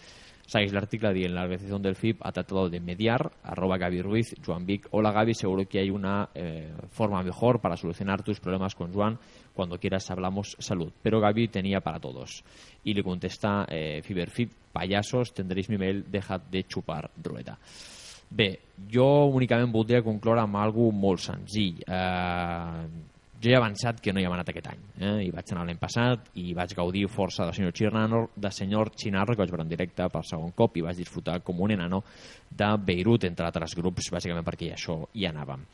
Segueix 0.49 0.73
l'article 0.73 1.13
dient 1.13 1.35
la 1.35 1.43
organización 1.45 1.83
del 1.83 1.95
FIP 1.95 2.23
ha 2.25 2.31
tratado 2.31 2.69
de 2.69 2.79
mediar, 2.79 3.31
arroba 3.43 3.77
Gaby 3.77 4.01
Ruiz, 4.01 4.33
Joan 4.43 4.65
Vic, 4.65 4.87
hola 4.91 5.11
Gaby, 5.11 5.35
seguro 5.35 5.67
que 5.69 5.79
hay 5.79 5.91
una 5.91 6.29
eh, 6.33 6.73
forma 6.89 7.21
mejor 7.21 7.61
para 7.61 7.77
solucionar 7.77 8.23
tus 8.23 8.39
problemas 8.39 8.73
con 8.73 8.91
Joan, 8.91 9.19
cuando 9.53 9.77
quieras 9.77 10.09
hablamos 10.09 10.57
salud. 10.59 10.91
Pero 11.03 11.21
Gaby 11.21 11.49
tenía 11.49 11.81
para 11.81 11.99
todos. 11.99 12.43
Y 12.83 12.95
le 12.95 13.03
contesta 13.03 13.65
eh, 13.69 14.01
Fiberfit, 14.01 14.51
payasos, 14.73 15.35
tendréis 15.35 15.69
mi 15.69 15.77
mail, 15.77 16.03
dejad 16.09 16.41
de 16.41 16.63
chupar 16.63 17.11
rueda. 17.23 17.59
Bé, 18.29 18.49
jo 18.93 19.05
únicament 19.33 19.71
voldria 19.73 20.03
concloure 20.05 20.43
amb 20.43 20.59
algo 20.61 20.91
molt 20.93 21.23
senzill. 21.23 21.81
Eh, 21.81 22.83
jo 23.41 23.51
he 23.51 23.55
avançat 23.57 24.01
que 24.03 24.13
no 24.13 24.21
hi 24.21 24.27
hem 24.27 24.35
anat 24.35 24.51
aquest 24.51 24.69
any. 24.69 24.85
Eh? 24.99 25.15
I 25.25 25.33
vaig 25.33 25.53
anar 25.53 25.65
l'any 25.65 25.81
passat 25.81 26.29
i 26.37 26.53
vaig 26.53 26.75
gaudir 26.77 27.07
força 27.09 27.47
de 27.47 27.55
senyor 27.57 27.73
Chinarro, 27.73 28.23
de 28.35 28.51
senyor 28.53 28.93
Chinarro 28.95 29.33
que 29.33 29.41
vaig 29.43 29.53
veure 29.55 29.65
en 29.65 29.73
directe 29.73 30.09
per 30.13 30.23
segon 30.27 30.53
cop 30.55 30.77
i 30.77 30.85
vaig 30.85 30.99
disfrutar 31.01 31.39
com 31.41 31.61
un 31.65 31.73
enano 31.77 32.03
de 32.49 32.71
Beirut, 32.85 33.25
entre 33.25 33.47
altres 33.47 33.77
grups, 33.79 34.11
bàsicament 34.13 34.45
perquè 34.45 34.73
això 34.75 35.01
hi 35.13 35.25
anàvem 35.29 35.65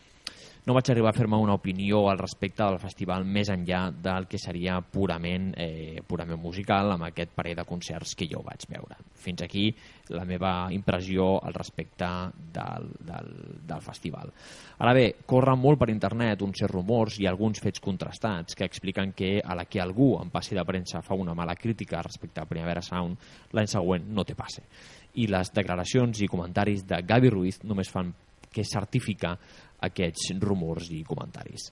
no 0.65 0.73
vaig 0.73 0.89
arribar 0.89 1.11
a 1.11 1.13
fer-me 1.13 1.37
una 1.37 1.53
opinió 1.53 2.07
al 2.09 2.17
respecte 2.17 2.63
del 2.63 2.79
festival 2.81 3.25
més 3.25 3.51
enllà 3.53 3.83
del 3.93 4.25
que 4.25 4.39
seria 4.41 4.79
purament, 4.81 5.51
eh, 5.61 6.01
purament 6.07 6.41
musical 6.41 6.89
amb 6.95 7.05
aquest 7.05 7.35
parell 7.37 7.59
de 7.59 7.65
concerts 7.69 8.15
que 8.17 8.25
jo 8.31 8.41
vaig 8.41 8.65
veure. 8.71 8.97
Fins 9.13 9.43
aquí 9.45 9.67
la 10.09 10.25
meva 10.25 10.71
impressió 10.73 11.35
al 11.37 11.53
respecte 11.53 12.09
del, 12.57 12.89
del, 12.97 13.31
del 13.61 13.85
festival. 13.85 14.33
Ara 14.81 14.95
bé, 14.97 15.05
corren 15.29 15.61
molt 15.61 15.79
per 15.81 15.91
internet 15.93 16.41
uns 16.41 16.63
certs 16.63 16.73
rumors 16.73 17.19
i 17.21 17.29
alguns 17.29 17.61
fets 17.61 17.79
contrastats 17.79 18.57
que 18.57 18.65
expliquen 18.65 19.13
que 19.13 19.37
a 19.45 19.53
la 19.53 19.69
que 19.69 19.81
algú 19.81 20.15
en 20.17 20.33
passi 20.33 20.57
de 20.57 20.65
premsa 20.65 21.05
fa 21.05 21.13
una 21.13 21.37
mala 21.37 21.55
crítica 21.55 22.01
respecte 22.01 22.41
a 22.41 22.49
Primavera 22.49 22.81
Sound, 22.81 23.21
l'any 23.53 23.69
següent 23.69 24.09
no 24.09 24.25
té 24.25 24.33
passe. 24.33 24.65
I 25.21 25.29
les 25.29 25.53
declaracions 25.53 26.25
i 26.25 26.27
comentaris 26.27 26.87
de 26.89 27.03
Gavi 27.05 27.29
Ruiz 27.29 27.61
només 27.63 27.93
fan 27.93 28.15
que 28.55 28.63
certificar 28.63 29.35
aquests 29.87 30.33
rumors 30.41 30.91
i 30.91 31.03
comentaris. 31.07 31.69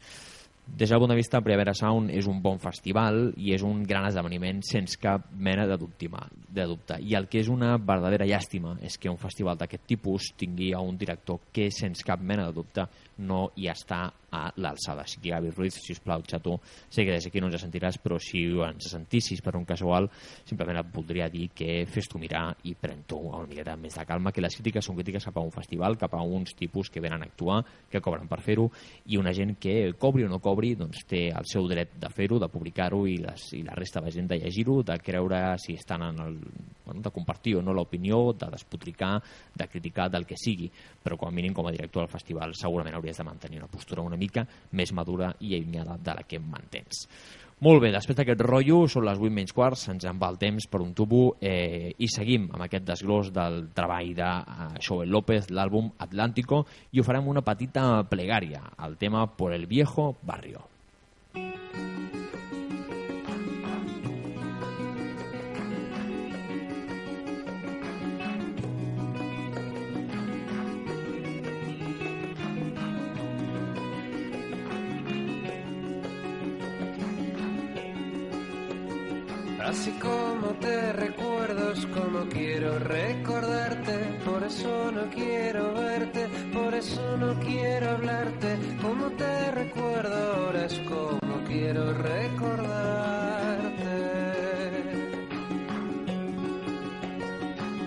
Des 0.64 0.89
del 0.89 0.99
punt 0.99 1.11
de 1.11 1.18
vista, 1.20 1.41
Primavera 1.43 1.74
Sound 1.76 2.09
és 2.16 2.26
un 2.30 2.38
bon 2.41 2.55
festival 2.57 3.34
i 3.36 3.51
és 3.53 3.61
un 3.68 3.82
gran 3.84 4.07
esdeveniment 4.07 4.61
sense 4.64 4.95
cap 4.97 5.26
mena 5.36 5.66
de 5.68 5.76
dubte. 5.78 6.07
De 6.47 6.66
dubte. 6.70 6.97
I 7.03 7.18
el 7.20 7.28
que 7.28 7.41
és 7.43 7.49
una 7.51 7.76
verdadera 7.78 8.26
llàstima 8.26 8.78
és 8.82 8.95
que 8.97 9.11
un 9.11 9.20
festival 9.20 9.59
d'aquest 9.59 9.84
tipus 9.91 10.32
tingui 10.39 10.72
a 10.74 10.80
un 10.80 10.97
director 10.97 11.41
que, 11.51 11.68
sense 11.70 12.05
cap 12.07 12.24
mena 12.24 12.47
de 12.47 12.55
dubte, 12.55 12.88
no 13.18 13.49
hi 13.55 13.70
està 13.72 14.07
a 14.34 14.47
l'alçada. 14.57 15.03
Així 15.03 15.20
que, 15.22 15.30
Gavi 15.30 15.51
Ruiz, 15.53 15.78
si 15.78 15.93
us 15.93 16.01
plau, 16.01 16.24
xato, 16.26 16.57
sé 16.89 17.05
que 17.05 17.14
des 17.14 17.28
d'aquí 17.28 17.41
no 17.41 17.51
ens 17.51 17.61
sentiràs, 17.61 17.99
però 18.01 18.18
si 18.22 18.43
ens 18.66 18.89
sentissis 18.89 19.43
per 19.45 19.53
un 19.59 19.66
casual, 19.70 20.09
simplement 20.49 20.80
et 20.82 20.89
voldria 20.93 21.30
dir 21.30 21.49
que 21.53 21.84
fes 21.89 22.09
tu 22.09 22.22
mirar 22.22 22.47
i 22.66 22.74
pren 22.74 23.03
tu 23.07 23.20
una 23.30 23.45
miqueta 23.45 23.76
més 23.78 23.99
de 23.99 24.05
calma, 24.09 24.34
que 24.34 24.41
les 24.41 24.57
crítiques 24.57 24.89
són 24.89 24.97
crítiques 24.97 25.30
cap 25.30 25.38
a 25.38 25.45
un 25.45 25.53
festival, 25.53 25.97
cap 26.01 26.16
a 26.18 26.24
uns 26.26 26.55
tipus 26.57 26.89
que 26.89 27.03
venen 27.03 27.22
a 27.22 27.30
actuar, 27.30 27.61
que 27.91 28.01
cobren 28.01 28.28
per 28.32 28.41
fer-ho, 28.41 28.70
i 29.05 29.22
una 29.22 29.34
gent 29.38 29.55
que 29.61 29.93
cobri 29.99 30.26
o 30.26 30.32
no 30.32 30.41
cobri, 30.41 30.74
doncs 30.80 31.05
té 31.09 31.28
el 31.30 31.45
seu 31.49 31.70
dret 31.70 31.93
de 32.01 32.09
fer-ho, 32.09 32.41
de 32.41 32.49
publicar-ho, 32.49 33.05
i, 33.07 33.20
les, 33.22 33.51
i 33.53 33.61
la 33.68 33.78
resta 33.78 34.01
de 34.01 34.11
gent 34.16 34.32
de 34.32 34.41
llegir-ho, 34.41 34.82
de 34.84 34.97
creure 35.03 35.45
si 35.61 35.78
estan 35.78 36.09
en 36.09 36.26
el... 36.26 36.39
Bueno, 36.86 37.01
de 37.01 37.11
compartir 37.11 37.55
o 37.57 37.61
no 37.61 37.73
l'opinió, 37.73 38.34
de 38.34 38.49
despotricar, 38.51 39.15
de 39.55 39.67
criticar, 39.67 40.09
del 40.11 40.25
que 40.27 40.38
sigui, 40.39 40.69
però 41.03 41.17
com 41.17 41.29
a 41.29 41.36
mínim 41.36 41.53
com 41.53 41.67
a 41.67 41.71
director 41.75 42.03
del 42.03 42.11
festival 42.11 42.55
segurament 42.59 42.97
hauries 42.97 43.17
de 43.17 43.27
mantenir 43.27 43.61
una 43.61 43.71
postura 43.71 44.03
una 44.03 44.19
mica 44.19 44.45
més 44.71 44.91
madura 44.93 45.31
i 45.39 45.55
allunyada 45.55 45.97
de 45.97 46.17
la 46.19 46.27
que 46.27 46.41
mantens. 46.43 47.07
Molt 47.63 47.79
bé, 47.79 47.93
després 47.93 48.17
d'aquest 48.17 48.41
rotllo, 48.43 48.81
són 48.91 49.05
les 49.07 49.21
8 49.21 49.31
menys 49.31 49.53
quarts, 49.55 49.86
se'ns 49.88 50.03
en 50.09 50.17
va 50.19 50.27
el 50.34 50.39
temps 50.41 50.65
per 50.67 50.81
un 50.84 50.91
tubo 50.97 51.21
eh, 51.39 51.93
i 51.95 52.09
seguim 52.11 52.49
amb 52.51 52.65
aquest 52.65 52.84
desglòs 52.89 53.31
del 53.31 53.69
treball 53.77 54.11
de 54.17 54.27
uh, 54.27 54.67
Joel 54.84 55.13
López, 55.15 55.47
l'àlbum 55.47 55.93
Atlántico, 56.03 56.65
i 56.91 56.99
ho 56.99 57.07
farem 57.07 57.31
una 57.31 57.45
petita 57.45 58.03
plegària, 58.11 58.65
al 58.75 58.99
tema 58.99 59.29
Por 59.38 59.55
el 59.55 59.67
viejo 59.67 60.17
barrio. 60.27 60.67
Así 61.34 61.93
quiero 82.34 82.79
recordarte, 82.79 83.93
por 84.25 84.43
eso 84.43 84.91
no 84.91 85.09
quiero 85.11 85.73
verte, 85.73 86.27
por 86.51 86.73
eso 86.73 87.17
no 87.17 87.39
quiero 87.39 87.91
hablarte, 87.91 88.57
como 88.81 89.09
te 89.11 89.51
recuerdo 89.51 90.15
ahora 90.34 90.65
es 90.65 90.79
como 90.79 91.43
quiero 91.47 91.93
recordarte. 91.93 92.53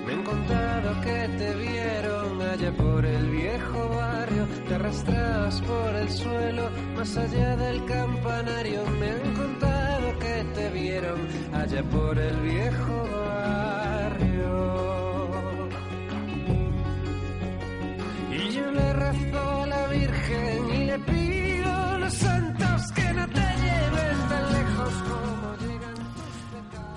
Me 0.07 0.13
han 0.13 0.23
contado 0.23 1.01
que 1.01 1.29
te 1.39 1.55
vieron 1.55 2.41
allá 2.43 2.73
por 2.73 3.05
el 3.05 3.31
viejo 3.31 3.89
barrio, 3.89 4.47
te 4.69 4.75
arrastrabas 4.77 5.61
por 5.63 5.95
el 5.97 6.09
suelo, 6.09 6.71
más 6.97 7.17
allá 7.17 7.57
del 7.57 7.85
campanario. 7.87 8.85
Me 9.01 9.11
han 9.11 9.35
contado 9.35 10.19
que 10.21 10.45
te 10.55 10.71
vieron 10.71 11.27
allá 11.53 11.83
por 11.83 12.17
el 12.19 12.37
viejo 12.41 13.03
barrio. 13.03 13.26
A 20.29 20.66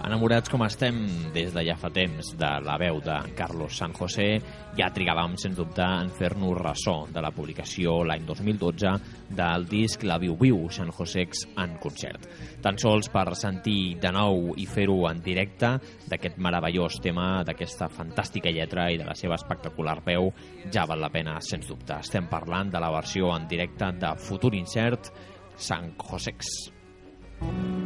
Enamorats 0.09 0.49
com 0.49 0.63
estem 0.65 0.95
des 1.35 1.51
de 1.53 1.61
ja 1.67 1.75
fa 1.77 1.91
temps 1.93 2.31
de 2.33 2.47
la 2.65 2.79
veu 2.81 2.97
de 3.05 3.13
Carlos 3.37 3.75
San 3.77 3.91
José, 3.93 4.39
ja 4.73 4.87
trigàvem, 4.89 5.35
sens 5.37 5.59
dubte, 5.59 5.85
en 5.85 6.09
fer-nos 6.17 6.57
ressò 6.57 6.95
de 7.13 7.21
la 7.21 7.29
publicació 7.29 7.99
l'any 8.09 8.25
2012 8.25 8.95
del 9.37 9.67
disc 9.69 10.07
La 10.09 10.17
Viu 10.17 10.33
Viu, 10.39 10.63
San 10.73 10.89
Josex 10.89 11.43
en 11.61 11.77
concert. 11.83 12.25
Tan 12.57 12.81
sols 12.81 13.11
per 13.13 13.35
sentir 13.37 13.99
de 14.01 14.09
nou 14.15 14.55
i 14.57 14.65
fer-ho 14.65 15.03
en 15.11 15.21
directe 15.21 15.75
d'aquest 16.09 16.41
meravellós 16.41 16.97
tema, 17.05 17.43
d'aquesta 17.45 17.91
fantàstica 17.93 18.49
lletra 18.49 18.89
i 18.89 18.97
de 18.97 19.05
la 19.05 19.13
seva 19.13 19.37
espectacular 19.37 19.99
veu, 20.09 20.31
ja 20.73 20.89
val 20.89 21.05
la 21.05 21.13
pena, 21.13 21.37
sens 21.37 21.69
dubte. 21.69 22.01
Estem 22.01 22.25
parlant 22.33 22.73
de 22.73 22.81
la 22.81 22.89
versió 22.97 23.29
en 23.37 23.45
directe 23.45 23.93
de 24.01 24.15
Futur 24.25 24.55
Incert, 24.57 25.13
San 25.53 25.93
Josex. 26.01 26.49
davant 27.39 27.78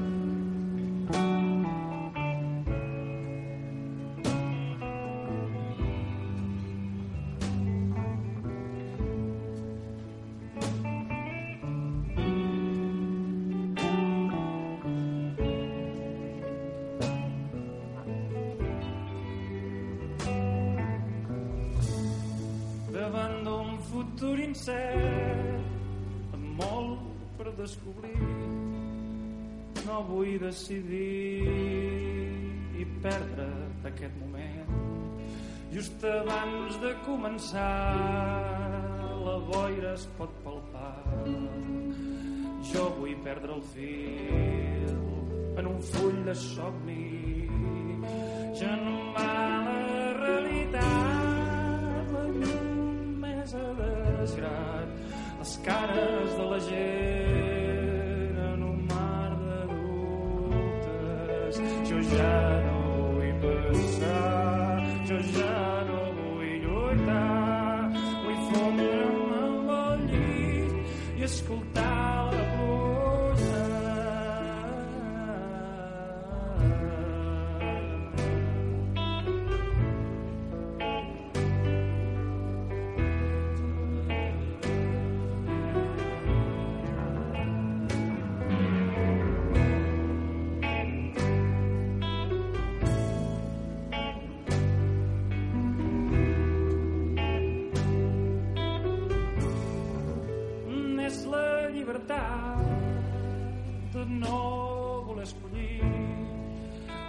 llibertat 102.04 103.96
no 104.10 105.04
voler 105.08 105.24
escollir. 105.24 105.82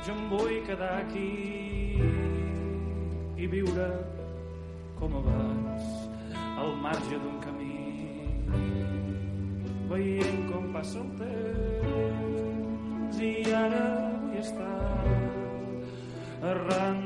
Jo 0.07 0.13
em 0.13 0.29
vull 0.29 0.61
quedar 0.67 1.01
aquí 1.03 1.99
i 3.37 3.47
viure 3.47 3.89
com 4.99 5.17
abans, 5.21 5.83
al 6.59 6.77
marge 6.83 7.19
d'un 7.19 7.41
camí, 7.43 7.81
veient 9.91 10.47
com 10.53 10.71
passa 10.77 11.01
el 11.01 11.11
temps 11.23 13.17
i 13.21 13.35
ara 13.65 13.87
vull 14.31 14.39
estar 14.39 14.79
arran 16.53 17.04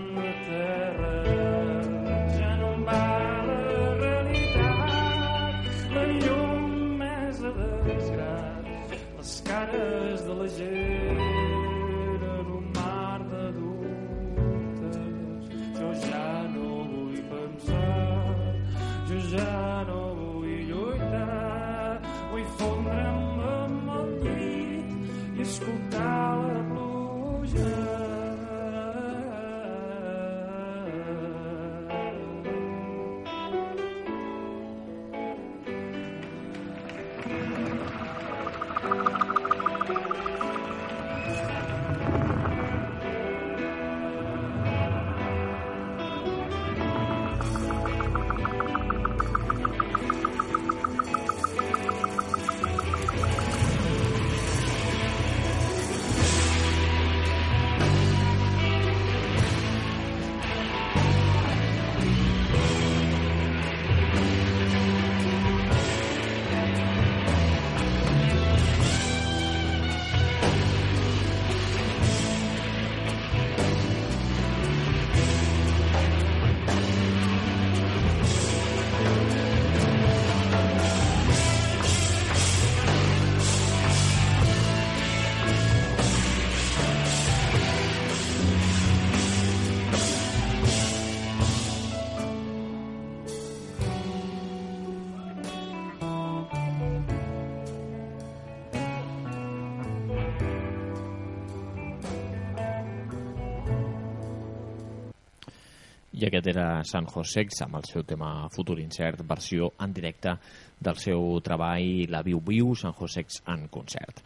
aquest 106.29 106.47
era 106.53 106.67
San 106.87 107.09
Josex 107.11 107.63
amb 107.65 107.81
el 107.81 107.89
seu 107.89 108.05
tema 108.07 108.49
Futur 108.55 108.79
Incert, 108.83 109.25
versió 109.27 109.73
en 109.85 109.93
directe 109.97 110.37
del 110.79 111.01
seu 111.01 111.41
treball 111.45 112.07
La 112.13 112.23
Viu 112.27 112.41
Viu, 112.45 112.75
San 112.79 112.95
Josex 112.97 113.43
en 113.51 113.67
concert. 113.73 114.23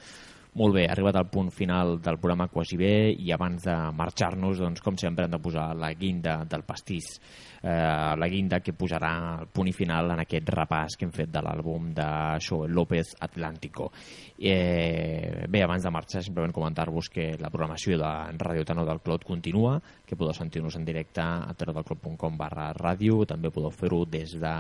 Molt 0.61 0.77
bé, 0.77 0.83
arribat 0.85 1.17
al 1.17 1.31
punt 1.33 1.49
final 1.49 1.95
del 2.05 2.19
programa 2.21 2.51
quasi 2.53 2.77
bé 2.77 3.09
i 3.17 3.31
abans 3.33 3.65
de 3.65 3.77
marxar-nos, 3.97 4.59
doncs, 4.61 4.83
com 4.85 4.99
sempre, 5.01 5.25
hem 5.25 5.33
de 5.33 5.41
posar 5.41 5.71
la 5.79 5.95
guinda 5.97 6.43
del 6.45 6.67
pastís. 6.69 7.15
Eh, 7.63 8.15
la 8.19 8.27
guinda 8.27 8.59
que 8.59 8.75
posarà 8.75 9.13
el 9.39 9.47
punt 9.55 9.69
i 9.71 9.75
final 9.77 10.11
en 10.11 10.25
aquest 10.25 10.49
repàs 10.51 10.97
que 10.99 11.07
hem 11.07 11.13
fet 11.15 11.31
de 11.31 11.39
l'àlbum 11.47 11.93
de 11.95 12.07
Joel 12.43 12.75
López 12.75 13.13
Atlántico. 13.23 13.93
Eh, 14.37 15.47
bé, 15.47 15.63
abans 15.63 15.85
de 15.87 15.93
marxar, 15.95 16.25
simplement 16.27 16.51
comentar-vos 16.51 17.07
que 17.09 17.37
la 17.39 17.53
programació 17.55 18.01
de 18.01 18.11
Radio 18.43 18.65
Tano 18.67 18.83
del 18.85 18.99
Clot 18.99 19.23
continua, 19.23 19.77
que 20.05 20.19
podeu 20.19 20.35
sentir-nos 20.35 20.75
en 20.75 20.85
directe 20.85 21.23
a 21.23 21.55
tanodelclot.com 21.55 22.35
barra 22.37 22.73
ràdio, 22.75 23.23
també 23.31 23.53
podeu 23.55 23.71
fer-ho 23.71 24.03
des 24.11 24.35
de, 24.43 24.57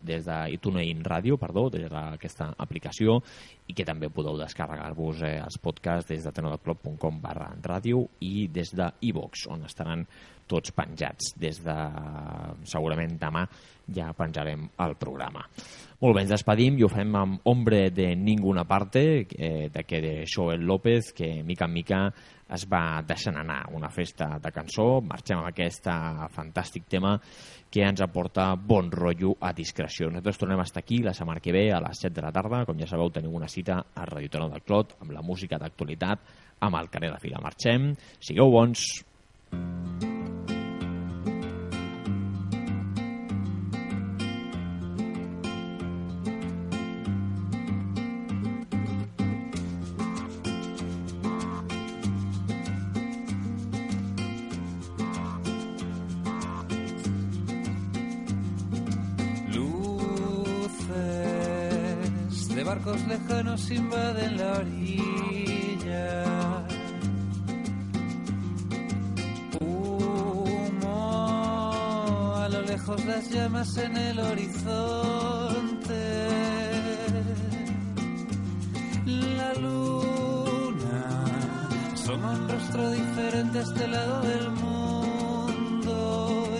des 0.00 0.24
de 0.24 0.38
iTunes 0.56 1.04
Ràdio, 1.04 1.36
perdó, 1.36 1.68
des 1.68 1.90
d'aquesta 1.92 2.54
aplicació, 2.56 3.20
i 3.68 3.76
que 3.76 3.84
també 3.84 4.08
podeu 4.08 4.38
descarregar-vos 4.40 5.20
eh, 5.28 5.36
els 5.44 5.60
podcasts 5.60 6.08
des 6.08 6.24
de 6.24 6.32
tenodelclot.com 6.32 7.20
barra 7.20 7.52
ràdio 7.60 8.06
i 8.24 8.48
des 8.48 8.72
de 8.72 8.88
iVox, 9.12 9.46
on 9.52 9.68
estaran 9.68 10.08
tots 10.50 10.74
penjats. 10.76 11.32
Des 11.40 11.60
de, 11.64 11.78
segurament 12.68 13.16
demà, 13.20 13.44
ja 13.94 14.12
penjarem 14.16 14.68
el 14.84 14.94
programa. 15.00 15.44
Molt 16.00 16.16
bé, 16.16 16.24
ens 16.24 16.34
despedim 16.34 16.76
i 16.78 16.84
ho 16.84 16.90
fem 16.92 17.14
amb 17.16 17.46
Hombre 17.48 17.88
de 17.94 18.10
Ninguna 18.16 18.66
Parte, 18.68 19.24
eh, 19.24 19.68
d'aquest 19.72 20.04
de 20.04 20.14
Joel 20.28 20.64
López, 20.66 21.12
que 21.16 21.42
mica 21.42 21.64
en 21.64 21.72
mica 21.72 22.00
es 22.54 22.66
va 22.68 23.00
deixant 23.06 23.38
anar 23.40 23.62
una 23.72 23.88
festa 23.88 24.34
de 24.42 24.52
cançó. 24.52 25.00
Marxem 25.00 25.40
amb 25.40 25.48
aquest 25.48 25.88
fantàstic 26.34 26.84
tema 26.92 27.14
que 27.70 27.82
ens 27.82 28.02
aporta 28.04 28.52
bon 28.54 28.90
rotllo 28.92 29.34
a 29.40 29.52
discreció. 29.56 30.10
Nosaltres 30.10 30.38
tornem 30.42 30.60
a 30.60 30.68
estar 30.68 30.82
aquí 30.84 31.00
la 31.02 31.14
setmana 31.14 31.40
que 31.40 31.52
ve 31.52 31.70
a 31.72 31.80
les 31.82 32.04
7 32.04 32.14
de 32.20 32.26
la 32.26 32.32
tarda. 32.32 32.64
Com 32.68 32.78
ja 32.78 32.90
sabeu, 32.90 33.10
teniu 33.10 33.32
una 33.34 33.48
cita 33.48 33.80
a 33.94 34.06
Radio 34.06 34.30
Tono 34.30 34.50
del 34.52 34.62
Clot 34.62 34.98
amb 35.00 35.16
la 35.16 35.24
música 35.24 35.58
d'actualitat 35.58 36.28
amb 36.60 36.78
el 36.78 36.92
carrer 36.92 37.10
de 37.14 37.24
Fila. 37.24 37.42
Marxem. 37.42 37.94
Sigueu 38.20 38.52
bons. 38.52 38.86
Barcos 62.64 63.06
lejanos 63.06 63.70
invaden 63.70 64.38
la 64.38 64.52
orilla. 64.54 66.43
Las 73.06 73.28
llamas 73.30 73.76
en 73.76 73.96
el 73.96 74.18
horizonte. 74.18 75.94
La 79.06 79.54
luna 79.54 81.24
asoma 81.92 82.32
un 82.32 82.48
rostro 82.48 82.90
diferente 82.90 83.58
a 83.58 83.62
este 83.62 83.88
lado 83.88 84.22
del 84.22 84.50
mundo 84.50 85.96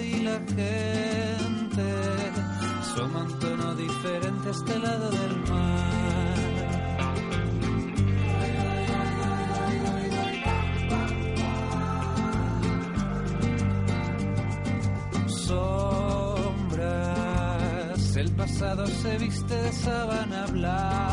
y 0.03 0.23
la 0.23 0.39
gente 0.41 1.85
asoma 2.81 3.23
un 3.25 3.39
tono 3.39 3.75
diferente 3.75 4.49
a 4.49 4.53
este 4.53 4.79
lado 4.79 5.11
del 5.11 5.37
mar. 5.49 6.04
Pasado 18.55 18.87
se 18.87 19.19
viste 19.19 19.55
de 19.55 19.73
sábana 19.73 20.47
blanca. 20.47 21.04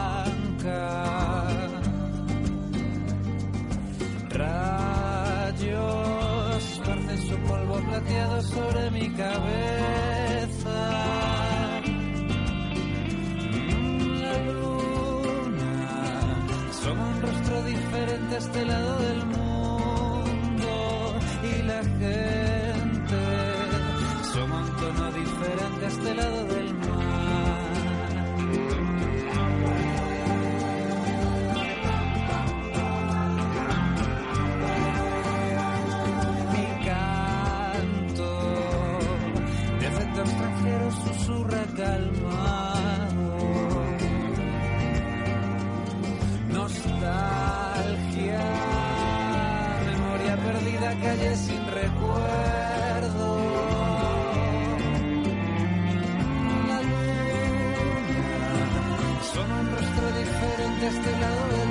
Diferente 60.91 61.23
a 61.23 61.70